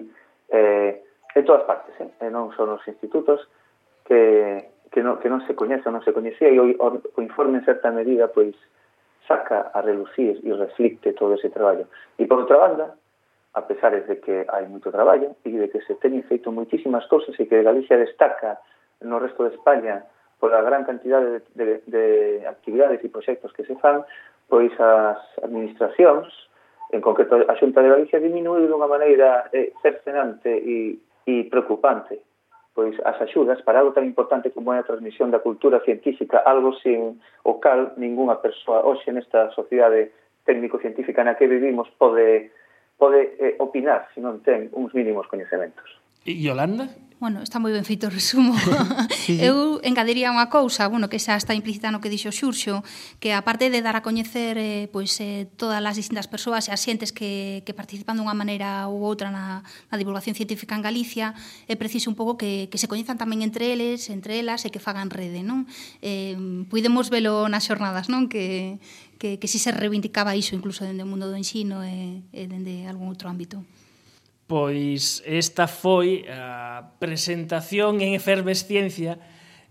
eh, 0.52 1.02
en 1.34 1.44
todas 1.44 1.64
partes, 1.64 1.96
eh? 1.98 2.30
non 2.30 2.52
son 2.54 2.76
os 2.76 2.84
institutos 2.86 3.48
que, 4.04 4.71
que 4.92 5.00
non, 5.02 5.16
que 5.16 5.32
non 5.32 5.40
se 5.48 5.56
coñece 5.56 5.88
non 5.88 6.04
se 6.04 6.12
coñecía 6.12 6.52
e 6.52 6.60
o, 6.60 6.68
o, 6.68 6.86
o 7.00 7.20
informe 7.24 7.58
en 7.58 7.64
certa 7.64 7.88
medida 7.88 8.28
pois 8.28 8.52
saca 9.24 9.72
a 9.72 9.80
relucir 9.80 10.36
e 10.44 10.52
reflicte 10.52 11.16
todo 11.16 11.34
ese 11.34 11.48
traballo. 11.48 11.88
E 12.20 12.28
por 12.28 12.44
outra 12.44 12.60
banda, 12.60 12.86
a 13.56 13.62
pesar 13.64 13.96
de 13.96 14.16
que 14.20 14.44
hai 14.52 14.68
moito 14.68 14.92
traballo 14.92 15.32
e 15.48 15.50
de 15.56 15.72
que 15.72 15.80
se 15.88 15.96
teñen 15.96 16.28
feito 16.28 16.52
moitísimas 16.52 17.08
cousas 17.08 17.32
e 17.40 17.48
que 17.48 17.64
Galicia 17.64 17.96
destaca 17.96 18.60
no 19.00 19.16
resto 19.16 19.48
de 19.48 19.56
España 19.56 20.04
pola 20.36 20.60
gran 20.60 20.84
cantidade 20.84 21.40
de, 21.56 21.64
de, 21.64 21.66
de 21.88 22.04
actividades 22.44 23.00
e 23.00 23.08
proxectos 23.08 23.54
que 23.56 23.64
se 23.64 23.78
fan, 23.80 24.04
pois 24.52 24.74
as 24.76 25.20
administracións, 25.40 26.28
en 26.92 27.00
concreto 27.00 27.40
a 27.48 27.54
Xunta 27.56 27.80
de 27.80 27.88
Galicia, 27.88 28.20
diminuiu 28.20 28.68
dunha 28.68 28.90
maneira 28.90 29.48
eh, 29.56 29.72
cercenante 29.80 30.52
e, 30.52 31.00
e 31.24 31.48
preocupante 31.48 32.20
pois 32.74 32.96
as 33.04 33.20
axudas 33.20 33.60
para 33.62 33.80
algo 33.80 33.92
tan 33.92 34.08
importante 34.08 34.50
como 34.50 34.72
é 34.72 34.80
a 34.80 34.88
transmisión 34.88 35.28
da 35.28 35.44
cultura 35.44 35.84
científica, 35.84 36.40
algo 36.40 36.72
sin 36.80 37.20
o 37.44 37.60
cal 37.60 37.92
ningunha 38.00 38.40
persoa 38.40 38.80
hoxe 38.80 39.12
nesta 39.12 39.52
sociedade 39.52 40.12
técnico-científica 40.48 41.20
na 41.22 41.36
que 41.36 41.46
vivimos 41.46 41.86
pode 42.00 42.50
pode 42.96 43.36
eh, 43.38 43.54
opinar 43.60 44.08
se 44.16 44.24
non 44.24 44.40
ten 44.40 44.72
uns 44.72 44.96
mínimos 44.96 45.28
coñecementos. 45.28 46.00
E 46.24 46.32
Yolanda? 46.38 46.88
Bueno, 47.22 47.38
está 47.38 47.62
moi 47.62 47.70
ben 47.70 47.86
feito 47.86 48.10
o 48.10 48.12
resumo. 48.12 48.50
sí. 49.14 49.38
Eu 49.38 49.78
engadiría 49.86 50.34
unha 50.34 50.50
cousa, 50.50 50.90
bueno, 50.90 51.06
que 51.06 51.22
xa 51.22 51.38
está 51.38 51.54
implícita 51.54 51.94
no 51.94 52.02
que 52.02 52.10
dixo 52.10 52.34
Xurxo, 52.34 52.82
que 53.22 53.30
aparte 53.30 53.70
de 53.70 53.78
dar 53.78 53.94
a 53.94 54.02
coñecer 54.02 54.58
eh, 54.58 54.90
pois, 54.90 55.14
eh, 55.22 55.46
todas 55.54 55.78
as 55.78 55.94
distintas 55.94 56.26
persoas 56.26 56.66
e 56.66 56.74
as 56.74 56.82
xentes 56.82 57.14
que, 57.14 57.62
que 57.62 57.78
participan 57.78 58.18
dunha 58.18 58.34
maneira 58.34 58.90
ou 58.90 59.06
outra 59.06 59.30
na, 59.30 59.62
na 59.62 59.96
divulgación 60.02 60.34
científica 60.34 60.74
en 60.74 60.82
Galicia, 60.82 61.30
é 61.70 61.78
preciso 61.78 62.10
un 62.10 62.18
pouco 62.18 62.34
que, 62.34 62.66
que 62.66 62.78
se 62.82 62.90
coñezan 62.90 63.22
tamén 63.22 63.46
entre 63.46 63.70
eles, 63.70 64.10
entre 64.10 64.42
elas, 64.42 64.66
e 64.66 64.74
que 64.74 64.82
fagan 64.82 65.06
rede, 65.06 65.46
non? 65.46 65.70
Eh, 66.02 66.34
puidemos 66.66 67.06
velo 67.06 67.46
nas 67.46 67.62
xornadas, 67.70 68.10
non? 68.10 68.26
Que, 68.26 68.82
que, 69.22 69.38
que 69.38 69.46
si 69.46 69.62
se 69.62 69.70
reivindicaba 69.70 70.34
iso 70.34 70.58
incluso 70.58 70.82
dende 70.82 71.06
o 71.06 71.10
mundo 71.10 71.30
do 71.30 71.38
ensino 71.38 71.86
e, 71.86 72.26
e 72.34 72.50
dende 72.50 72.90
algún 72.90 73.06
outro 73.06 73.30
ámbito. 73.30 73.62
Pois 74.52 75.24
esta 75.24 75.64
foi 75.64 76.28
a 76.28 76.92
presentación 77.00 78.04
en 78.04 78.12
efervesciencia 78.12 79.16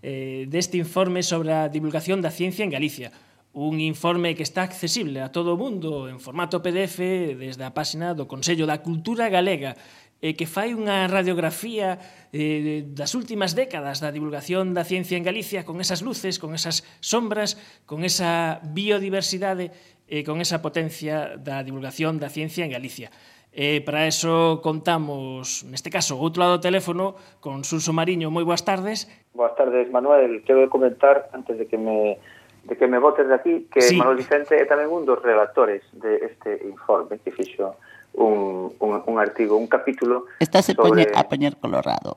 eh, 0.02 0.50
deste 0.50 0.74
informe 0.74 1.22
sobre 1.22 1.54
a 1.54 1.70
divulgación 1.70 2.18
da 2.18 2.34
ciencia 2.34 2.66
en 2.66 2.74
Galicia. 2.74 3.14
Un 3.54 3.78
informe 3.78 4.34
que 4.34 4.42
está 4.42 4.66
accesible 4.66 5.22
a 5.22 5.30
todo 5.30 5.54
o 5.54 5.60
mundo 5.62 6.10
en 6.10 6.18
formato 6.18 6.66
PDF 6.66 6.98
desde 7.38 7.62
a 7.62 7.70
páxina 7.70 8.10
do 8.10 8.26
Consello 8.26 8.66
da 8.66 8.82
Cultura 8.82 9.30
Galega 9.30 9.78
e 10.18 10.34
que 10.34 10.50
fai 10.50 10.74
unha 10.74 11.06
radiografía 11.06 12.02
eh, 12.34 12.82
das 12.82 13.14
últimas 13.14 13.54
décadas 13.54 14.02
da 14.02 14.10
divulgación 14.10 14.74
da 14.74 14.82
ciencia 14.82 15.14
en 15.14 15.22
Galicia 15.22 15.62
con 15.62 15.78
esas 15.78 16.02
luces, 16.02 16.42
con 16.42 16.58
esas 16.58 16.82
sombras, 16.98 17.54
con 17.86 18.02
esa 18.02 18.58
biodiversidade 18.66 19.70
e 20.10 20.26
con 20.26 20.42
esa 20.42 20.58
potencia 20.58 21.38
da 21.38 21.62
divulgación 21.62 22.18
da 22.18 22.26
ciencia 22.26 22.66
en 22.66 22.74
Galicia. 22.74 23.14
E 23.52 23.84
para 23.84 24.08
eso 24.08 24.64
contamos, 24.64 25.68
neste 25.68 25.92
caso, 25.92 26.16
outro 26.16 26.40
lado 26.40 26.56
do 26.56 26.64
teléfono, 26.64 27.20
con 27.44 27.68
Suso 27.68 27.92
Mariño. 27.92 28.32
Moi 28.32 28.48
boas 28.48 28.64
tardes. 28.64 29.04
Boas 29.36 29.52
tardes, 29.52 29.92
Manuel. 29.92 30.40
Quero 30.48 30.64
comentar, 30.72 31.28
antes 31.36 31.60
de 31.60 31.68
que 31.68 31.76
me 31.76 32.16
de 32.64 32.76
que 32.76 32.86
me 32.86 32.98
votes 32.98 33.28
de 33.28 33.34
aquí, 33.34 33.68
que 33.68 33.82
sí. 33.84 34.00
Manuel 34.00 34.16
Vicente 34.16 34.56
é 34.56 34.64
tamén 34.64 34.88
un 34.88 35.04
dos 35.04 35.20
relatores 35.20 35.84
de 35.92 36.32
este 36.32 36.64
informe 36.64 37.20
que 37.20 37.34
fixo 37.34 37.76
un, 38.14 38.72
un, 38.78 39.02
un 39.04 39.16
artigo, 39.18 39.56
un 39.56 39.66
capítulo... 39.66 40.30
Estás 40.38 40.72
sobre... 40.72 41.10
a 41.12 41.28
poñer 41.28 41.56
colorado. 41.58 42.16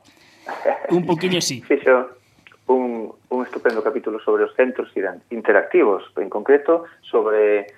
un 0.90 1.06
poquinho 1.06 1.42
sí. 1.42 1.62
Fixo 1.68 2.16
un, 2.68 3.12
un 3.30 3.40
estupendo 3.44 3.84
capítulo 3.84 4.20
sobre 4.20 4.44
os 4.44 4.54
centros 4.56 4.90
interactivos, 5.30 6.04
en 6.16 6.30
concreto 6.30 6.86
sobre 7.02 7.74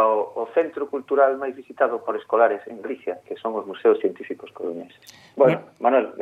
ao, 0.00 0.34
ao 0.34 0.46
centro 0.50 0.90
cultural 0.90 1.38
máis 1.38 1.54
visitado 1.54 2.02
por 2.02 2.18
escolares 2.18 2.62
en 2.66 2.82
Galicia, 2.82 3.22
que 3.22 3.38
son 3.38 3.54
os 3.54 3.64
museos 3.66 3.98
científicos 4.02 4.50
coruñeses. 4.50 4.98
Bueno, 5.36 5.60
no. 5.60 5.90
Manuel, 5.90 6.14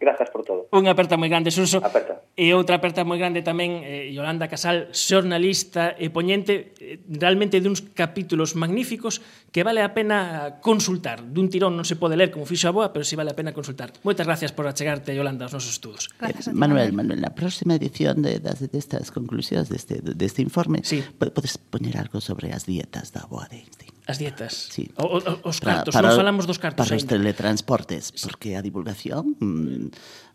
grazas 0.00 0.28
por 0.30 0.44
todo. 0.44 0.68
Unha 0.72 0.92
aperta 0.92 1.20
moi 1.20 1.28
grande, 1.28 1.52
Suso. 1.52 1.80
Aperta. 1.84 2.24
E 2.36 2.52
outra 2.56 2.80
aperta 2.80 3.04
moi 3.04 3.20
grande 3.20 3.44
tamén, 3.44 3.84
eh, 3.84 4.08
Yolanda 4.12 4.48
Casal, 4.48 4.92
xornalista 4.92 5.96
e 5.96 6.08
poñente 6.08 6.72
eh, 6.80 7.00
realmente 7.08 7.60
duns 7.60 7.84
capítulos 7.92 8.56
magníficos 8.56 9.20
que 9.52 9.64
vale 9.64 9.84
a 9.84 9.92
pena 9.92 10.60
consultar. 10.64 11.20
Dun 11.20 11.52
tirón 11.52 11.76
non 11.76 11.84
se 11.84 11.96
pode 12.00 12.16
ler 12.16 12.32
como 12.32 12.48
fixo 12.48 12.68
a 12.68 12.76
boa, 12.76 12.92
pero 12.92 13.04
si 13.04 13.12
sí 13.12 13.20
vale 13.20 13.32
a 13.32 13.36
pena 13.36 13.52
consultar. 13.52 13.92
Moitas 14.04 14.24
gracias 14.24 14.52
por 14.52 14.64
achegarte, 14.64 15.12
Yolanda, 15.12 15.48
aos 15.48 15.56
nosos 15.56 15.76
estudos. 15.76 16.08
Gracias, 16.16 16.48
eh, 16.48 16.56
Manuel, 16.56 16.92
Manuel, 16.96 17.20
na 17.20 17.32
próxima 17.32 17.76
edición 17.76 18.20
de, 18.24 18.40
das, 18.40 18.60
de, 18.60 18.68
destas 18.68 19.12
conclusións 19.12 19.68
deste, 19.68 20.00
deste 20.00 20.40
informe, 20.44 20.84
sí. 20.84 21.00
podes 21.16 21.56
poñer 21.58 21.98
algo 21.98 22.20
sobre 22.20 22.52
as 22.52 22.68
dietas 22.68 23.01
dietas 23.02 23.12
da 23.12 23.26
Boa 23.26 23.48
de 23.48 23.56
Einstein. 23.56 23.90
As 24.06 24.18
dietas? 24.18 24.68
Sí. 24.70 24.90
O, 24.96 25.18
o, 25.18 25.48
os 25.48 25.60
cartos, 25.60 25.94
para, 25.94 26.08
non 26.10 26.18
falamos 26.18 26.46
dos 26.46 26.58
cartos 26.58 26.86
Para 26.86 26.94
os 26.94 27.06
teletransportes, 27.06 28.14
porque 28.22 28.54
a 28.54 28.62
divulgación... 28.62 29.34
Bueno, 29.38 29.90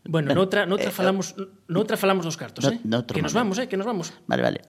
bueno 0.07 0.35
noutra, 0.35 0.67
noutra, 0.67 0.91
eh, 0.91 0.95
falamos, 0.95 1.35
eh, 1.35 1.47
noutra 1.67 1.95
falamos 1.95 2.23
dos 2.23 2.35
cartos, 2.35 2.63
no, 2.63 3.03
eh? 3.03 3.07
que 3.07 3.23
nos 3.23 3.35
vamos, 3.35 3.59
eh? 3.59 3.67
que 3.67 3.75
nos 3.75 3.87
vamos. 3.87 4.11
Vale, 4.27 4.43
vale. 4.43 4.59